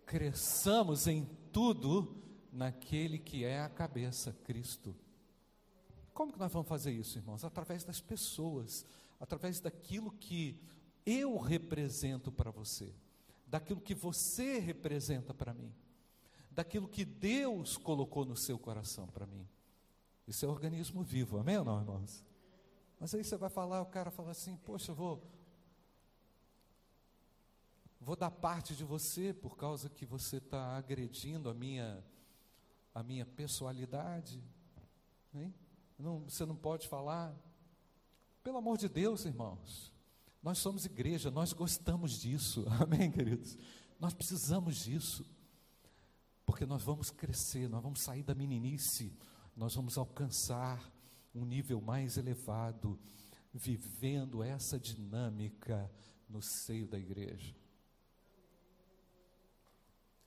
cresçamos 0.06 1.08
em 1.08 1.26
tudo 1.52 2.24
naquele 2.54 3.19
que 3.19 3.43
é 3.43 3.60
a 3.60 3.67
cabeça, 3.67 4.32
Cristo. 4.45 4.95
Como 6.15 6.32
que 6.32 6.39
nós 6.39 6.51
vamos 6.54 6.69
fazer 6.69 6.93
isso, 6.93 7.17
irmãos? 7.17 7.43
Através 7.43 7.84
das 7.84 7.99
pessoas, 7.99 8.86
através 9.19 9.60
daquilo 9.60 10.10
que 10.13 10.58
eu 11.06 11.38
represento 11.38 12.32
para 12.32 12.49
você, 12.49 12.95
daquilo 13.45 13.82
que 13.82 13.93
você 13.93 14.58
representa 14.58 15.34
para 15.34 15.54
mim, 15.54 15.75
daquilo 16.49 16.88
que 16.88 17.04
Deus 17.04 17.75
colocou 17.75 18.23
no 18.23 18.38
seu 18.38 18.58
coração 18.58 19.08
para 19.08 19.28
mim. 19.28 19.45
Isso 20.25 20.45
é 20.45 20.47
organismo 20.47 21.04
vivo, 21.04 21.38
amém 21.38 21.58
ou 21.58 21.65
não, 21.65 21.82
irmãos? 21.82 22.23
Mas 22.97 23.13
aí 23.13 23.21
você 23.21 23.36
vai 23.36 23.49
falar, 23.49 23.82
o 23.82 23.86
cara 23.86 24.10
fala 24.10 24.32
assim: 24.32 24.56
Poxa, 24.56 24.93
eu 24.93 24.95
vou, 24.95 25.21
vou 27.99 28.15
dar 28.15 28.32
parte 28.32 28.73
de 28.73 28.86
você 28.86 29.34
por 29.34 29.58
causa 29.58 29.89
que 29.89 30.06
você 30.06 30.38
está 30.38 30.78
agredindo 30.78 31.49
a 31.49 31.54
minha, 31.54 32.01
a 32.93 33.04
minha 33.04 33.25
pessoalidade. 33.25 34.41
Hein? 35.34 35.54
Não, 35.97 36.19
você 36.19 36.45
não 36.45 36.55
pode 36.55 36.88
falar. 36.88 37.36
Pelo 38.43 38.58
amor 38.58 38.77
de 38.77 38.88
Deus, 38.88 39.25
irmãos, 39.25 39.91
nós 40.41 40.60
somos 40.60 40.86
igreja, 40.86 41.31
nós 41.31 41.53
gostamos 41.53 42.19
disso, 42.19 42.65
amém, 42.79 43.12
queridos? 43.12 43.58
Nós 43.99 44.13
precisamos 44.13 44.84
disso, 44.84 45.25
porque 46.45 46.65
nós 46.65 46.84
vamos 46.84 47.10
crescer, 47.10 47.67
nós 47.67 47.81
vamos 47.81 48.01
sair 48.01 48.23
da 48.23 48.36
meninice, 48.36 49.12
nós 49.55 49.73
vamos 49.73 49.97
alcançar 49.97 50.91
um 51.34 51.45
nível 51.45 51.81
mais 51.81 52.17
elevado, 52.17 52.99
vivendo 53.53 54.43
essa 54.43 54.77
dinâmica 54.77 55.89
no 56.29 56.41
seio 56.41 56.88
da 56.88 56.99
igreja. 56.99 57.55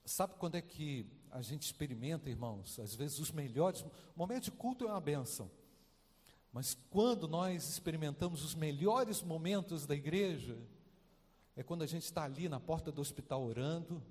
Sabe 0.04 0.35
quando 0.38 0.54
é 0.54 0.62
que 0.62 1.07
a 1.31 1.42
gente 1.42 1.62
experimenta, 1.62 2.31
irmãos? 2.31 2.78
Às 2.78 2.94
vezes 2.94 3.18
os 3.18 3.31
melhores. 3.31 3.85
Momento 4.16 4.44
de 4.44 4.50
culto 4.50 4.87
é 4.87 4.88
uma 4.90 5.00
benção. 5.00 5.50
Mas 6.52 6.76
quando 6.90 7.28
nós 7.28 7.68
experimentamos 7.68 8.44
os 8.44 8.54
melhores 8.54 9.22
momentos 9.22 9.87
da 9.87 9.94
igreja, 9.94 10.58
é 11.54 11.62
quando 11.62 11.82
a 11.82 11.87
gente 11.87 12.04
está 12.04 12.24
ali 12.24 12.48
na 12.48 12.58
porta 12.58 12.90
do 12.90 13.00
hospital 13.00 13.44
orando, 13.44 14.02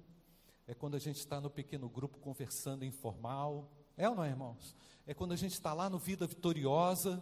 é 0.68 0.74
quando 0.74 0.96
a 0.96 1.00
gente 1.00 1.18
está 1.18 1.40
no 1.40 1.50
pequeno 1.50 1.90
grupo 1.90 2.20
conversando 2.20 2.84
informal, 2.84 3.72
é 3.96 4.08
ou 4.08 4.16
não 4.16 4.24
é, 4.24 4.30
irmãos? 4.30 4.76
É 5.06 5.14
quando 5.14 5.32
a 5.32 5.36
gente 5.36 5.54
está 5.54 5.74
lá 5.74 5.90
no 5.90 5.98
Vida 5.98 6.28
Vitoriosa, 6.28 7.22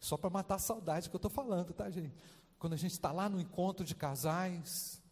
só 0.00 0.16
para 0.16 0.30
matar 0.30 0.56
a 0.56 0.58
saudade 0.58 1.08
que 1.08 1.14
eu 1.14 1.18
estou 1.18 1.30
falando, 1.30 1.72
tá, 1.72 1.88
gente? 1.90 2.14
Quando 2.58 2.72
a 2.72 2.76
gente 2.76 2.92
está 2.92 3.12
lá 3.12 3.28
no 3.28 3.40
encontro 3.40 3.84
de 3.84 3.94
casais, 3.94 5.02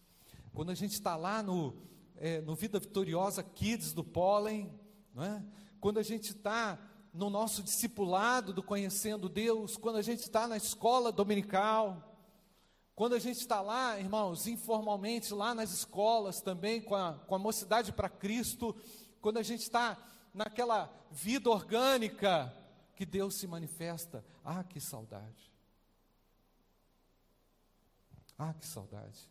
quando 0.52 0.70
a 0.70 0.74
gente 0.74 0.92
está 0.92 1.16
lá 1.16 1.42
no, 1.42 1.76
é, 2.16 2.40
no 2.40 2.54
Vida 2.54 2.80
Vitoriosa 2.80 3.42
Kids 3.42 3.92
do 3.92 4.02
Pólen, 4.02 4.72
não 5.12 5.22
é? 5.22 5.44
quando 5.80 5.98
a 5.98 6.02
gente 6.02 6.30
está 6.30 6.78
no 7.14 7.30
nosso 7.30 7.62
discipulado 7.62 8.52
do 8.52 8.60
Conhecendo 8.60 9.28
Deus, 9.28 9.76
quando 9.76 9.96
a 9.96 10.02
gente 10.02 10.22
está 10.22 10.48
na 10.48 10.56
escola 10.56 11.12
dominical, 11.12 12.12
quando 12.96 13.14
a 13.14 13.20
gente 13.20 13.38
está 13.38 13.60
lá, 13.60 13.98
irmãos, 14.00 14.48
informalmente, 14.48 15.32
lá 15.32 15.54
nas 15.54 15.72
escolas 15.72 16.40
também, 16.40 16.82
com 16.82 16.96
a, 16.96 17.14
com 17.14 17.36
a 17.36 17.38
mocidade 17.38 17.92
para 17.92 18.08
Cristo, 18.08 18.74
quando 19.20 19.38
a 19.38 19.44
gente 19.44 19.60
está 19.60 19.96
naquela 20.34 20.92
vida 21.12 21.48
orgânica 21.48 22.52
que 22.96 23.06
Deus 23.06 23.36
se 23.36 23.46
manifesta, 23.46 24.24
ah, 24.44 24.64
que 24.64 24.80
saudade! 24.80 25.52
Ah, 28.36 28.52
que 28.52 28.66
saudade! 28.66 29.30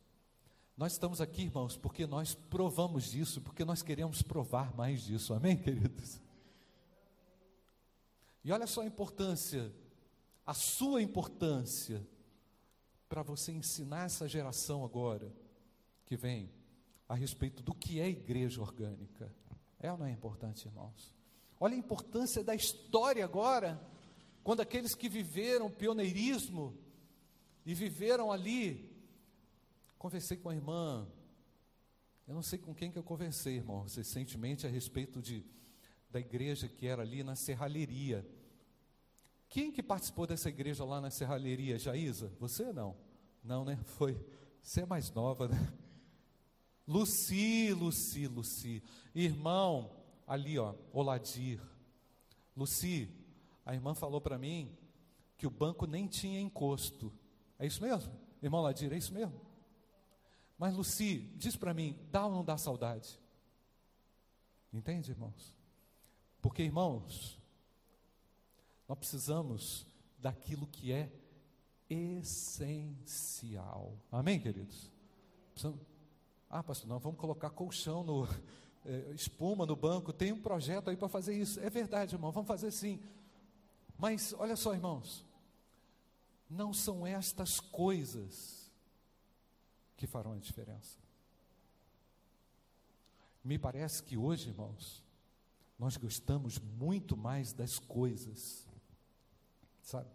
Nós 0.78 0.94
estamos 0.94 1.20
aqui, 1.20 1.44
irmãos, 1.44 1.76
porque 1.76 2.08
nós 2.08 2.34
provamos 2.34 3.12
disso, 3.12 3.42
porque 3.42 3.66
nós 3.66 3.82
queremos 3.82 4.22
provar 4.22 4.74
mais 4.74 5.04
disso, 5.04 5.34
amém, 5.34 5.58
queridos? 5.58 6.22
E 8.44 8.52
olha 8.52 8.68
só 8.68 8.82
a 8.82 8.86
importância, 8.86 9.74
a 10.46 10.54
sua 10.54 11.02
importância, 11.02 12.06
para 13.08 13.24
você 13.24 13.52
ensinar 13.52 14.06
essa 14.06 14.28
geração 14.28 14.84
agora, 14.84 15.32
que 16.06 16.18
vem, 16.18 16.52
a 17.08 17.16
respeito 17.16 17.62
do 17.62 17.74
que 17.74 18.00
é 18.00 18.10
igreja 18.10 18.62
orgânica. 18.62 19.34
É 19.80 19.92
ou 19.92 19.98
não 19.98 20.06
é 20.06 20.12
importante, 20.12 20.68
irmãos? 20.68 21.14
Olha 21.60 21.76
a 21.76 21.78
importância 21.78 22.44
da 22.44 22.56
história 22.56 23.24
agora, 23.24 23.80
quando 24.44 24.62
aqueles 24.62 24.96
que 24.96 25.08
viveram 25.08 25.70
pioneirismo 25.70 26.78
e 27.66 27.74
viveram 27.74 28.32
ali, 28.32 28.92
conversei 29.98 30.36
com 30.36 30.50
a 30.50 30.56
irmã, 30.56 31.08
eu 32.28 32.34
não 32.34 32.42
sei 32.42 32.60
com 32.60 32.74
quem 32.74 32.92
que 32.92 32.98
eu 32.98 33.04
conversei, 33.04 33.56
irmão, 33.56 33.84
recentemente 33.84 34.66
a 34.66 34.70
respeito 34.70 35.22
de 35.22 35.46
da 36.14 36.20
igreja 36.20 36.70
que 36.70 36.86
era 36.86 37.02
ali 37.02 37.24
na 37.24 37.36
serralheria. 37.36 38.24
Quem 39.50 39.72
que 39.72 39.82
participou 39.82 40.28
dessa 40.28 40.48
igreja 40.48 40.86
lá 40.86 41.02
na 41.02 41.10
serralheria, 41.10 41.80
Jaísa? 41.80 42.32
Você 42.40 42.72
não? 42.72 42.96
Não, 43.44 43.66
né? 43.66 43.80
Foi. 43.98 44.24
Você 44.62 44.82
é 44.82 44.86
mais 44.86 45.12
nova, 45.12 45.48
né? 45.48 45.74
Luci, 46.88 47.74
Luci, 47.74 48.28
Luci. 48.28 48.84
Irmão, 49.16 49.92
ali 50.28 50.60
ó, 50.60 50.76
Oladir. 50.94 51.60
Luci, 52.56 53.10
a 53.66 53.74
irmã 53.74 53.96
falou 53.96 54.22
para 54.22 54.38
mim 54.38 54.78
que 55.36 55.48
o 55.48 55.52
banco 55.52 55.88
nem 55.88 56.06
tinha 56.06 56.40
encosto. 56.40 57.12
É 57.58 57.66
isso 57.66 57.82
mesmo? 57.82 58.14
Irmão 58.40 58.60
Oladir, 58.60 58.94
é 58.94 58.98
isso 58.98 59.14
mesmo? 59.14 59.42
Mas 60.60 60.76
Luci, 60.76 61.32
diz 61.36 61.56
para 61.56 61.74
mim, 61.74 61.98
dá 62.12 62.28
ou 62.28 62.32
não 62.32 62.46
dá 62.46 62.56
saudade? 62.56 63.20
Entende, 64.72 65.10
irmãos? 65.10 65.53
Porque, 66.44 66.62
irmãos, 66.62 67.40
nós 68.86 69.00
precisamos 69.00 69.88
daquilo 70.20 70.68
que 70.68 70.92
é 70.92 71.10
essencial. 71.90 72.78
Amém, 74.12 74.42
queridos? 74.42 74.92
Precisamos... 75.54 75.80
Ah, 76.50 76.62
pastor, 76.62 76.90
não, 76.90 77.00
vamos 77.00 77.18
colocar 77.18 77.50
colchão 77.50 78.04
no. 78.04 78.28
É, 78.84 79.12
espuma 79.16 79.66
no 79.66 79.78
banco, 79.78 80.12
tem 80.12 80.34
um 80.34 80.42
projeto 80.42 80.90
aí 80.90 80.98
para 80.98 81.08
fazer 81.08 81.34
isso. 81.34 81.62
É 81.62 81.70
verdade, 81.70 82.14
irmão, 82.14 82.30
vamos 82.30 82.50
fazer 82.50 82.72
sim. 82.72 83.00
Mas 83.98 84.36
olha 84.38 84.58
só, 84.58 84.74
irmãos, 84.74 85.26
não 86.50 86.74
são 86.74 87.08
estas 87.08 87.62
coisas 87.62 88.70
que 89.96 90.06
farão 90.06 90.34
a 90.34 90.40
diferença. 90.40 91.00
Me 93.42 93.58
parece 93.58 94.04
que 94.04 94.18
hoje, 94.18 94.50
irmãos, 94.50 95.02
nós 95.84 95.98
gostamos 95.98 96.60
muito 96.60 97.18
mais 97.18 97.52
das 97.52 97.78
coisas, 97.78 98.66
sabe? 99.82 100.10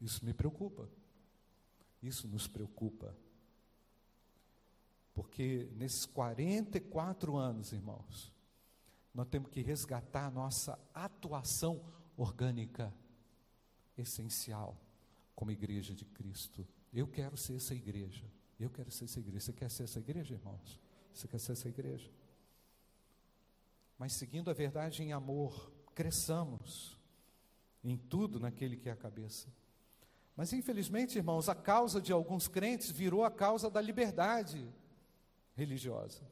Isso 0.00 0.24
me 0.24 0.32
preocupa, 0.32 0.88
isso 2.00 2.28
nos 2.28 2.46
preocupa, 2.46 3.12
porque 5.12 5.68
nesses 5.74 6.06
44 6.06 7.36
anos, 7.36 7.72
irmãos, 7.72 8.32
nós 9.12 9.26
temos 9.26 9.50
que 9.50 9.60
resgatar 9.62 10.26
a 10.26 10.30
nossa 10.30 10.78
atuação 10.94 11.84
orgânica 12.16 12.94
essencial 13.98 14.80
como 15.34 15.50
igreja 15.50 15.92
de 15.92 16.04
Cristo. 16.04 16.64
Eu 16.92 17.08
quero 17.08 17.36
ser 17.36 17.56
essa 17.56 17.74
igreja. 17.74 18.24
Eu 18.60 18.70
quero 18.70 18.92
ser 18.92 19.06
essa 19.06 19.18
igreja. 19.18 19.40
Você 19.40 19.52
quer 19.52 19.68
ser 19.68 19.82
essa 19.82 19.98
igreja, 19.98 20.34
irmãos? 20.34 20.78
Você 21.12 21.26
quer 21.26 21.40
ser 21.40 21.52
essa 21.52 21.68
igreja? 21.68 22.08
Mas 24.02 24.14
seguindo 24.14 24.50
a 24.50 24.52
verdade 24.52 25.00
em 25.00 25.12
amor, 25.12 25.72
cresçamos 25.94 26.98
em 27.84 27.96
tudo 27.96 28.40
naquele 28.40 28.76
que 28.76 28.88
é 28.88 28.92
a 28.92 28.96
cabeça. 28.96 29.46
Mas 30.36 30.52
infelizmente, 30.52 31.16
irmãos, 31.16 31.48
a 31.48 31.54
causa 31.54 32.02
de 32.02 32.12
alguns 32.12 32.48
crentes 32.48 32.90
virou 32.90 33.24
a 33.24 33.30
causa 33.30 33.70
da 33.70 33.80
liberdade 33.80 34.68
religiosa. 35.54 36.28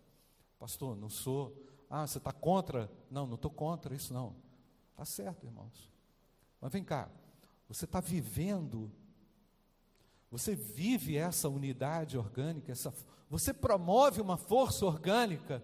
Pastor, 0.58 0.96
não 0.96 1.08
sou. 1.08 1.56
Ah, 1.88 2.04
você 2.04 2.18
está 2.18 2.32
contra? 2.32 2.90
Não, 3.08 3.24
não 3.24 3.36
estou 3.36 3.52
contra 3.52 3.94
isso, 3.94 4.12
não. 4.12 4.34
Está 4.90 5.04
certo, 5.04 5.46
irmãos. 5.46 5.92
Mas 6.60 6.72
vem 6.72 6.82
cá, 6.82 7.08
você 7.68 7.84
está 7.84 8.00
vivendo, 8.00 8.90
você 10.28 10.56
vive 10.56 11.16
essa 11.16 11.48
unidade 11.48 12.18
orgânica, 12.18 12.72
essa, 12.72 12.92
você 13.28 13.54
promove 13.54 14.20
uma 14.20 14.36
força 14.36 14.84
orgânica, 14.84 15.62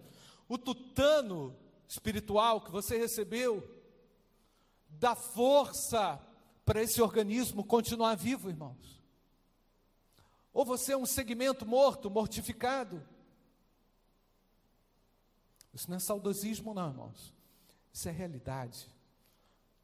o 0.49 0.57
tutano 0.57 1.66
espiritual 1.89 2.61
que 2.61 2.71
você 2.71 2.99
recebeu, 2.99 3.67
dá 4.89 5.15
força 5.15 6.21
para 6.65 6.83
esse 6.83 7.01
organismo 7.01 7.65
continuar 7.65 8.17
vivo, 8.17 8.49
irmãos. 8.49 9.03
Ou 10.53 10.65
você 10.65 10.93
é 10.93 10.97
um 10.97 11.07
segmento 11.07 11.67
morto, 11.67 12.11
mortificado. 12.11 13.07
Isso 15.73 15.89
não 15.91 15.97
é 15.97 16.01
saudosismo, 16.01 16.73
não, 16.73 16.89
irmãos. 16.89 17.35
Isso 17.93 18.09
é 18.09 18.13
realidade. 18.13 18.91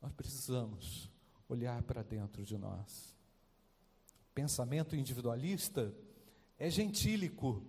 Nós 0.00 0.12
precisamos 0.12 1.10
olhar 1.48 1.82
para 1.82 2.02
dentro 2.02 2.42
de 2.42 2.56
nós. 2.56 3.14
Pensamento 4.34 4.96
individualista 4.96 5.94
é 6.58 6.70
gentílico, 6.70 7.62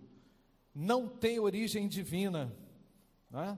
não 0.74 1.08
tem 1.08 1.40
origem 1.40 1.88
divina. 1.88 2.56
Não 3.30 3.42
é? 3.42 3.58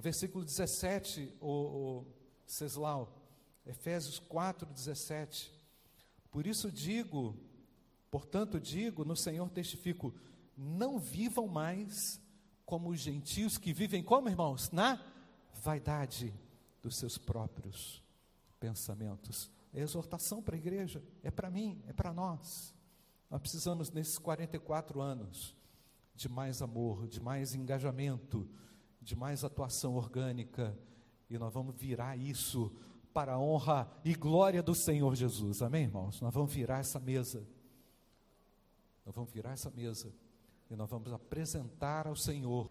Versículo 0.00 0.44
17, 0.44 1.34
o, 1.40 1.48
o 1.48 2.06
Ceslau, 2.46 3.16
Efésios 3.64 4.18
4, 4.18 4.66
17. 4.72 5.52
Por 6.30 6.46
isso 6.46 6.70
digo, 6.70 7.34
portanto 8.10 8.60
digo, 8.60 9.04
no 9.04 9.16
Senhor 9.16 9.48
testifico, 9.50 10.14
não 10.56 10.98
vivam 10.98 11.48
mais 11.48 12.20
como 12.64 12.90
os 12.90 13.00
gentios 13.00 13.56
que 13.56 13.72
vivem 13.72 14.02
como, 14.02 14.28
irmãos? 14.28 14.70
Na 14.70 15.00
vaidade 15.62 16.32
dos 16.82 16.96
seus 16.96 17.16
próprios 17.16 18.02
pensamentos. 18.60 19.50
É 19.72 19.80
exortação 19.80 20.42
para 20.42 20.56
a 20.56 20.58
igreja, 20.58 21.02
é 21.22 21.30
para 21.30 21.50
mim, 21.50 21.82
é 21.86 21.92
para 21.92 22.12
nós. 22.12 22.74
Nós 23.30 23.40
precisamos, 23.40 23.90
nesses 23.90 24.18
44 24.18 25.00
anos, 25.00 25.56
de 26.14 26.28
mais 26.28 26.62
amor, 26.62 27.06
de 27.06 27.20
mais 27.20 27.54
engajamento, 27.54 28.48
de 29.06 29.14
mais 29.14 29.44
atuação 29.44 29.94
orgânica, 29.94 30.76
e 31.30 31.38
nós 31.38 31.54
vamos 31.54 31.76
virar 31.76 32.16
isso 32.16 32.72
para 33.14 33.34
a 33.34 33.38
honra 33.38 33.88
e 34.04 34.12
glória 34.16 34.60
do 34.60 34.74
Senhor 34.74 35.14
Jesus. 35.14 35.62
Amém, 35.62 35.84
irmãos? 35.84 36.20
Nós 36.20 36.34
vamos 36.34 36.52
virar 36.52 36.80
essa 36.80 36.98
mesa. 36.98 37.46
Nós 39.04 39.14
vamos 39.14 39.30
virar 39.32 39.52
essa 39.52 39.70
mesa 39.70 40.12
e 40.68 40.74
nós 40.74 40.90
vamos 40.90 41.12
apresentar 41.12 42.08
ao 42.08 42.16
Senhor. 42.16 42.68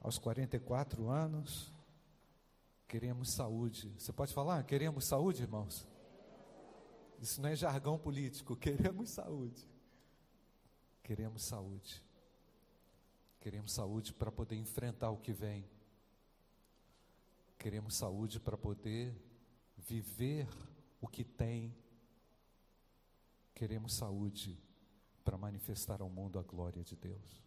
Aos 0.00 0.18
44 0.18 1.08
anos, 1.08 1.72
queremos 2.88 3.30
saúde. 3.30 3.94
Você 3.96 4.12
pode 4.12 4.34
falar? 4.34 4.64
Queremos 4.64 5.06
saúde, 5.06 5.42
irmãos? 5.42 5.86
Isso 7.20 7.40
não 7.40 7.48
é 7.48 7.54
jargão 7.54 7.96
político. 7.96 8.56
Queremos 8.56 9.10
saúde. 9.10 9.70
Queremos 11.04 11.44
saúde. 11.44 12.02
Queremos 13.42 13.72
saúde 13.72 14.12
para 14.12 14.30
poder 14.30 14.54
enfrentar 14.54 15.10
o 15.10 15.16
que 15.16 15.32
vem. 15.32 15.68
Queremos 17.58 17.96
saúde 17.96 18.38
para 18.38 18.56
poder 18.56 19.20
viver 19.76 20.46
o 21.00 21.08
que 21.08 21.24
tem. 21.24 21.74
Queremos 23.52 23.96
saúde 23.96 24.56
para 25.24 25.36
manifestar 25.36 26.00
ao 26.00 26.08
mundo 26.08 26.38
a 26.38 26.42
glória 26.44 26.84
de 26.84 26.94
Deus. 26.94 27.42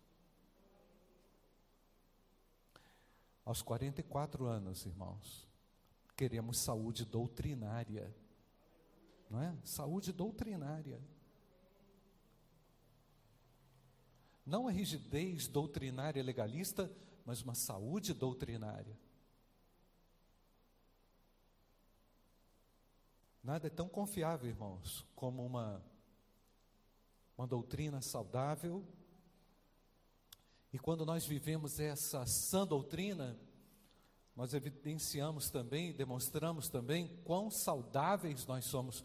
Aos 3.45 3.61
44 3.61 4.47
anos, 4.47 4.85
irmãos, 4.85 5.47
queremos 6.17 6.59
saúde 6.59 7.05
doutrinária, 7.05 8.13
não 9.29 9.41
é? 9.41 9.55
Saúde 9.63 10.11
doutrinária. 10.11 10.99
Não 14.45 14.67
a 14.67 14.71
rigidez 14.71 15.47
doutrinária 15.47 16.21
legalista, 16.23 16.91
mas 17.25 17.41
uma 17.41 17.55
saúde 17.55 18.13
doutrinária. 18.13 18.97
Nada 23.43 23.67
é 23.67 23.69
tão 23.69 23.87
confiável, 23.87 24.49
irmãos, 24.49 25.05
como 25.15 25.45
uma 25.45 25.83
uma 27.37 27.47
doutrina 27.47 28.01
saudável. 28.01 28.83
E 30.71 30.79
quando 30.79 31.05
nós 31.05 31.25
vivemos 31.25 31.79
essa 31.79 32.25
sã 32.25 32.65
doutrina, 32.65 33.37
nós 34.35 34.53
evidenciamos 34.53 35.49
também, 35.49 35.93
demonstramos 35.93 36.69
também 36.69 37.19
quão 37.23 37.49
saudáveis 37.49 38.45
nós 38.45 38.65
somos. 38.65 39.03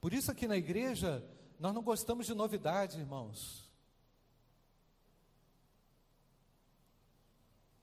Por 0.00 0.12
isso, 0.12 0.30
aqui 0.30 0.46
na 0.46 0.56
igreja, 0.56 1.24
nós 1.58 1.74
não 1.74 1.82
gostamos 1.82 2.26
de 2.26 2.34
novidade, 2.34 2.98
irmãos. 2.98 3.67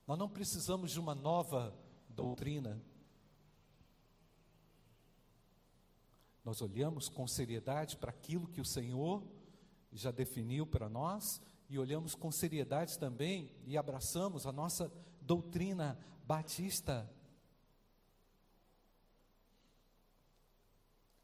Nós 0.06 0.18
não 0.18 0.28
precisamos 0.28 0.92
de 0.92 1.00
uma 1.00 1.14
nova 1.14 1.76
doutrina. 2.08 2.80
Nós 6.44 6.62
olhamos 6.62 7.08
com 7.08 7.26
seriedade 7.26 7.96
para 7.96 8.10
aquilo 8.10 8.46
que 8.46 8.60
o 8.60 8.64
Senhor 8.64 9.26
já 9.92 10.12
definiu 10.12 10.64
para 10.64 10.88
nós 10.88 11.42
e 11.68 11.76
olhamos 11.76 12.14
com 12.14 12.30
seriedade 12.30 12.96
também 12.98 13.50
e 13.64 13.76
abraçamos 13.76 14.46
a 14.46 14.52
nossa 14.52 14.92
doutrina 15.20 15.98
batista. 16.24 17.10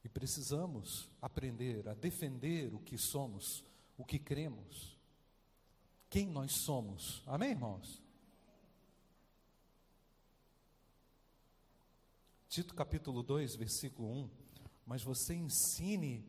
E 0.03 0.09
precisamos 0.09 1.09
aprender 1.20 1.89
a 1.89 1.95
defender 1.95 2.74
o 2.74 2.80
que 2.80 2.99
somos, 2.99 3.64
o 3.97 4.05
que 4.05 4.18
cremos, 4.18 4.99
quem 6.11 6.26
nós 6.26 6.51
somos. 6.53 7.22
Amém, 7.24 7.51
irmãos? 7.51 8.01
Tito 12.53 12.74
capítulo 12.74 13.22
2, 13.22 13.57
versículo 13.57 14.12
1. 14.12 14.30
Mas 14.84 15.03
você 15.03 15.32
ensine 15.32 16.22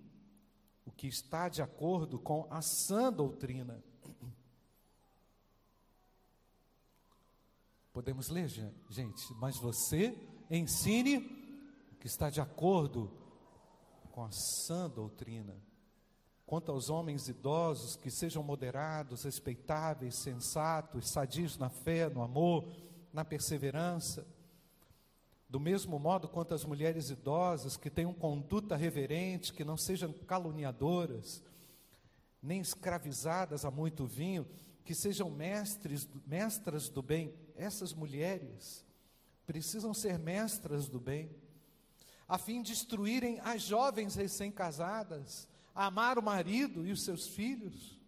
o 0.85 0.89
que 0.89 1.05
está 1.05 1.49
de 1.49 1.61
acordo 1.61 2.17
com 2.17 2.47
a 2.49 2.61
sã 2.61 3.11
doutrina. 3.11 3.83
Podemos 7.91 8.29
ler, 8.29 8.47
gente, 8.47 9.33
mas 9.33 9.57
você 9.59 10.17
ensine 10.49 11.17
o 11.91 11.95
que 11.97 12.07
está 12.07 12.29
de 12.29 12.39
acordo 12.39 13.11
com 14.13 14.23
a 14.23 14.31
sã 14.31 14.89
doutrina. 14.89 15.61
Quanto 16.45 16.71
aos 16.71 16.89
homens 16.89 17.27
idosos, 17.27 17.97
que 17.97 18.09
sejam 18.09 18.41
moderados, 18.41 19.25
respeitáveis, 19.25 20.23
sensatos, 20.23 21.11
sadios 21.11 21.57
na 21.57 21.69
fé, 21.69 22.07
no 22.07 22.23
amor, 22.23 22.73
na 23.11 23.25
perseverança. 23.25 24.25
Do 25.53 25.59
mesmo 25.59 25.99
modo 25.99 26.27
quanto 26.27 26.55
as 26.55 26.65
mulheres 26.65 27.11
idosas 27.11 27.77
que 27.77 27.91
tenham 27.91 28.11
conduta 28.11 28.75
reverente, 28.75 29.53
que 29.53 29.63
não 29.63 29.77
sejam 29.77 30.11
caluniadoras, 30.11 31.43
nem 32.41 32.59
escravizadas 32.59 33.63
a 33.63 33.69
muito 33.69 34.07
vinho, 34.07 34.47
que 34.83 34.95
sejam 34.95 35.29
mestres, 35.29 36.09
mestras 36.25 36.89
do 36.89 37.03
bem. 37.03 37.35
Essas 37.55 37.93
mulheres 37.93 38.83
precisam 39.45 39.93
ser 39.93 40.17
mestras 40.17 40.89
do 40.89 40.99
bem, 40.99 41.29
a 42.27 42.39
fim 42.39 42.63
de 42.63 42.71
instruírem 42.71 43.39
as 43.41 43.61
jovens 43.61 44.15
recém-casadas 44.15 45.47
a 45.75 45.85
amar 45.85 46.17
o 46.17 46.23
marido 46.23 46.83
e 46.83 46.91
os 46.91 47.03
seus 47.03 47.27
filhos, 47.27 48.01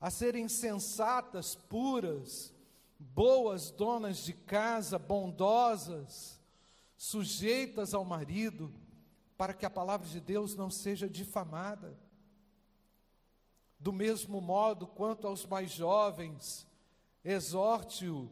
a 0.00 0.08
serem 0.08 0.48
sensatas, 0.48 1.56
puras, 1.56 2.54
boas 3.02 3.70
donas 3.70 4.18
de 4.18 4.32
casa, 4.32 4.98
bondosas, 4.98 6.40
sujeitas 6.96 7.94
ao 7.94 8.04
marido, 8.04 8.72
para 9.36 9.52
que 9.52 9.66
a 9.66 9.70
palavra 9.70 10.06
de 10.06 10.20
Deus 10.20 10.54
não 10.54 10.70
seja 10.70 11.08
difamada. 11.08 11.98
Do 13.78 13.92
mesmo 13.92 14.40
modo, 14.40 14.86
quanto 14.86 15.26
aos 15.26 15.44
mais 15.44 15.72
jovens, 15.72 16.66
exorte-o 17.24 18.30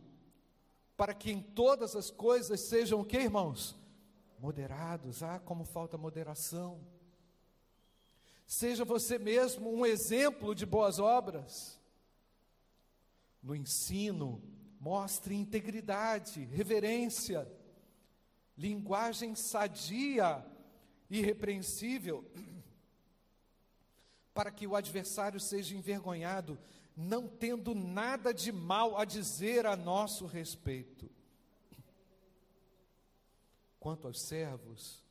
para 0.97 1.15
que 1.15 1.33
em 1.33 1.41
todas 1.41 1.97
as 1.97 2.11
coisas 2.11 2.69
sejam 2.69 3.01
o 3.01 3.05
que, 3.05 3.17
irmãos? 3.17 3.75
Moderados. 4.39 5.23
Ah, 5.23 5.41
como 5.41 5.65
falta 5.65 5.99
moderação. 5.99 6.79
Seja 8.47 8.85
você 8.85 9.19
mesmo 9.19 9.73
um 9.73 9.85
exemplo 9.85 10.55
de 10.55 10.67
boas 10.67 10.99
obras. 10.99 11.81
No 13.43 13.57
ensino, 13.57 14.43
mostre 14.81 15.35
integridade, 15.35 16.43
reverência, 16.47 17.47
linguagem 18.57 19.35
sadia 19.35 20.45
e 21.11 21.21
repreensível, 21.21 22.25
para 24.33 24.51
que 24.51 24.67
o 24.67 24.75
adversário 24.75 25.39
seja 25.39 25.77
envergonhado, 25.77 26.59
não 26.97 27.29
tendo 27.29 27.75
nada 27.75 28.33
de 28.33 28.51
mal 28.51 28.97
a 28.97 29.05
dizer 29.05 29.67
a 29.67 29.77
nosso 29.77 30.25
respeito. 30.25 31.11
Quanto 33.79 34.07
aos 34.07 34.23
servos, 34.23 35.05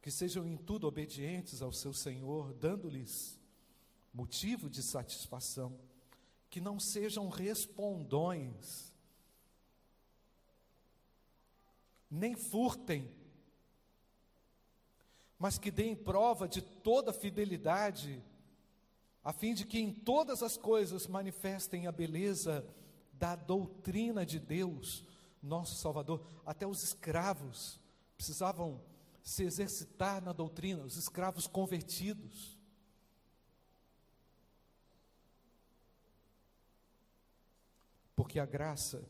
que 0.00 0.10
sejam 0.10 0.44
em 0.44 0.56
tudo 0.56 0.88
obedientes 0.88 1.62
ao 1.62 1.72
seu 1.72 1.94
Senhor, 1.94 2.52
dando-lhes 2.54 3.38
motivo 4.12 4.68
de 4.68 4.82
satisfação, 4.82 5.78
que 6.50 6.60
não 6.60 6.78
sejam 6.80 7.28
respondões, 7.28 8.91
nem 12.12 12.36
furtem, 12.36 13.10
mas 15.38 15.56
que 15.56 15.70
deem 15.70 15.96
prova 15.96 16.46
de 16.46 16.60
toda 16.60 17.10
fidelidade, 17.10 18.22
a 19.24 19.32
fim 19.32 19.54
de 19.54 19.64
que 19.64 19.78
em 19.78 19.90
todas 19.90 20.42
as 20.42 20.58
coisas 20.58 21.06
manifestem 21.06 21.86
a 21.86 21.92
beleza 21.92 22.68
da 23.14 23.34
doutrina 23.34 24.26
de 24.26 24.38
Deus, 24.38 25.06
nosso 25.42 25.76
Salvador. 25.76 26.22
Até 26.44 26.66
os 26.66 26.82
escravos 26.82 27.80
precisavam 28.14 28.82
se 29.22 29.44
exercitar 29.44 30.22
na 30.22 30.34
doutrina, 30.34 30.84
os 30.84 30.98
escravos 30.98 31.46
convertidos. 31.46 32.58
Porque 38.14 38.38
a 38.38 38.44
graça 38.44 39.02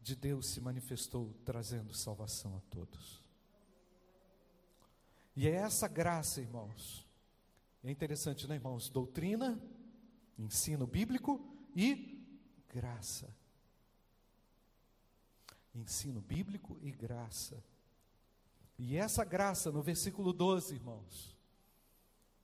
de 0.00 0.16
Deus 0.16 0.46
se 0.46 0.60
manifestou 0.60 1.34
trazendo 1.44 1.94
salvação 1.94 2.56
a 2.56 2.60
todos. 2.70 3.22
E 5.36 5.46
é 5.46 5.52
essa 5.52 5.86
graça, 5.86 6.40
irmãos. 6.40 7.06
É 7.82 7.90
interessante, 7.90 8.46
né, 8.46 8.56
irmãos? 8.56 8.88
Doutrina, 8.88 9.60
ensino 10.38 10.86
bíblico 10.86 11.40
e 11.74 12.24
graça. 12.68 13.34
Ensino 15.74 16.20
bíblico 16.20 16.78
e 16.82 16.90
graça. 16.90 17.62
E 18.78 18.96
essa 18.96 19.24
graça, 19.24 19.70
no 19.70 19.82
versículo 19.82 20.32
12, 20.32 20.74
irmãos, 20.74 21.36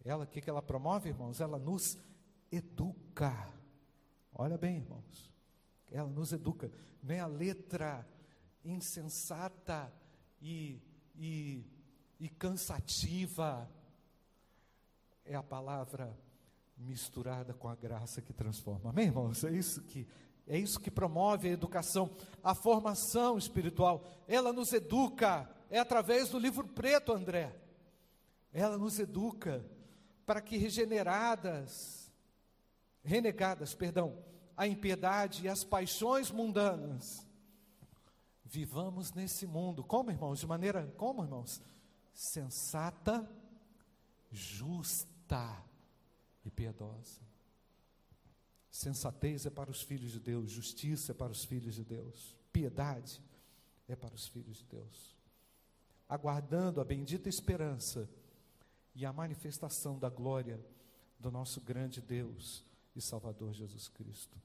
ela, 0.05 0.25
o 0.25 0.27
que, 0.27 0.41
que 0.41 0.49
ela 0.49 0.63
promove, 0.63 1.09
irmãos? 1.09 1.41
Ela 1.41 1.59
nos 1.59 1.99
educa. 2.53 3.53
Olha 4.33 4.57
bem, 4.57 4.77
irmãos. 4.77 5.36
Ela 5.91 6.09
nos 6.09 6.33
educa. 6.33 6.71
Não 7.03 7.15
é 7.15 7.21
a 7.21 7.27
letra 7.27 8.07
insensata 8.65 9.93
e, 10.41 10.81
e, 11.15 11.65
e 12.19 12.29
cansativa. 12.29 13.71
É 15.25 15.35
a 15.35 15.43
palavra 15.43 16.17
misturada 16.77 17.55
com 17.55 17.69
a 17.69 17.75
graça 17.75 18.21
que 18.21 18.33
transforma. 18.33 18.91
Amém, 18.91 19.07
irmãos? 19.07 19.45
É 19.45 19.51
isso 19.51 19.83
que 19.83 20.07
é 20.49 20.57
isso 20.57 20.79
que 20.79 20.93
promove 20.93 21.49
a 21.49 21.53
educação, 21.53 22.09
a 22.41 22.55
formação 22.55 23.37
espiritual. 23.37 24.05
Ela 24.29 24.53
nos 24.53 24.73
educa 24.73 25.51
é 25.69 25.79
através 25.79 26.29
do 26.29 26.39
livro 26.39 26.67
preto, 26.69 27.13
André. 27.13 27.55
Ela 28.53 28.79
nos 28.79 28.99
educa 28.99 29.65
para 30.25 30.41
que 30.41 30.57
regeneradas, 30.57 32.11
renegadas, 33.03 33.75
perdão, 33.75 34.17
a 34.57 34.67
impiedade 34.67 35.45
e 35.45 35.49
as 35.49 35.63
paixões 35.63 36.31
mundanas, 36.31 37.27
vivamos 38.45 39.13
nesse 39.13 39.47
mundo, 39.47 39.85
como 39.85 40.11
irmãos? 40.11 40.41
De 40.41 40.47
maneira, 40.47 40.87
como 40.97 41.23
irmãos? 41.23 41.61
Sensata, 42.15 43.29
justa 44.31 45.63
e 46.45 46.51
piedosa. 46.51 47.21
Sensatez 48.71 49.47
é 49.47 49.51
para 49.51 49.71
os 49.71 49.83
filhos 49.83 50.13
de 50.13 50.21
Deus, 50.21 50.51
justiça 50.51 51.13
é 51.13 51.15
para 51.15 51.33
os 51.33 51.45
filhos 51.45 51.75
de 51.75 51.85
Deus, 51.85 52.37
piedade 52.53 53.23
é 53.89 53.97
para 53.97 54.15
os 54.15 54.27
filhos 54.27 54.59
de 54.59 54.65
Deus 54.65 55.17
aguardando 56.09 56.81
a 56.81 56.85
bendita 56.85 57.29
esperança 57.29 58.09
e 58.95 59.05
a 59.05 59.13
manifestação 59.13 59.99
da 59.99 60.09
glória 60.09 60.61
do 61.19 61.31
nosso 61.31 61.61
grande 61.61 62.01
Deus 62.01 62.65
e 62.97 63.01
Salvador 63.01 63.53
Jesus 63.53 63.89
Cristo. 63.89 64.41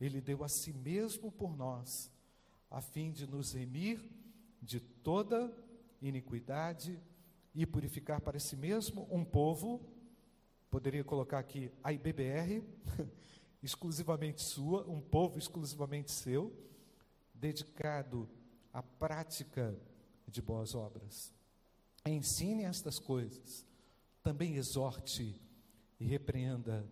Ele 0.00 0.20
deu 0.20 0.44
a 0.44 0.48
si 0.48 0.72
mesmo 0.72 1.32
por 1.32 1.56
nós, 1.56 2.10
a 2.70 2.80
fim 2.80 3.10
de 3.10 3.26
nos 3.26 3.52
remir 3.52 4.00
de 4.62 4.80
toda 4.80 5.52
iniquidade 6.00 7.00
e 7.54 7.66
purificar 7.66 8.20
para 8.20 8.38
si 8.38 8.56
mesmo 8.56 9.08
um 9.10 9.24
povo, 9.24 9.80
poderia 10.70 11.02
colocar 11.02 11.38
aqui 11.38 11.70
a 11.82 11.92
IBBR, 11.92 12.62
exclusivamente 13.62 14.42
sua, 14.42 14.86
um 14.88 15.00
povo 15.00 15.38
exclusivamente 15.38 16.10
seu, 16.12 16.52
dedicado 17.34 18.28
à 18.72 18.82
prática 18.82 19.76
de 20.28 20.42
boas 20.42 20.74
obras. 20.74 21.32
Ensine 22.04 22.64
estas 22.64 22.98
coisas, 22.98 23.66
também 24.22 24.56
exorte 24.56 25.40
e 25.98 26.04
repreenda 26.04 26.86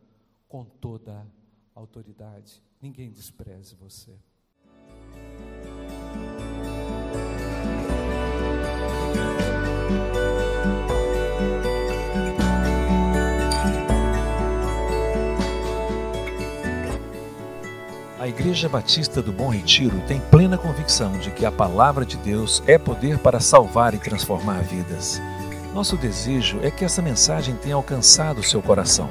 com 0.48 0.64
toda 0.64 1.26
autoridade. 1.74 2.62
Ninguém 2.80 3.10
despreze 3.10 3.74
você. 3.74 4.18
A 18.24 18.28
Igreja 18.28 18.70
Batista 18.70 19.20
do 19.20 19.30
Bom 19.30 19.50
Retiro 19.50 20.00
tem 20.08 20.18
plena 20.18 20.56
convicção 20.56 21.18
de 21.18 21.30
que 21.30 21.44
a 21.44 21.52
palavra 21.52 22.06
de 22.06 22.16
Deus 22.16 22.62
é 22.66 22.78
poder 22.78 23.18
para 23.18 23.38
salvar 23.38 23.92
e 23.92 23.98
transformar 23.98 24.62
vidas. 24.62 25.20
Nosso 25.74 25.94
desejo 25.94 26.58
é 26.62 26.70
que 26.70 26.86
essa 26.86 27.02
mensagem 27.02 27.54
tenha 27.56 27.74
alcançado 27.74 28.42
seu 28.42 28.62
coração. 28.62 29.10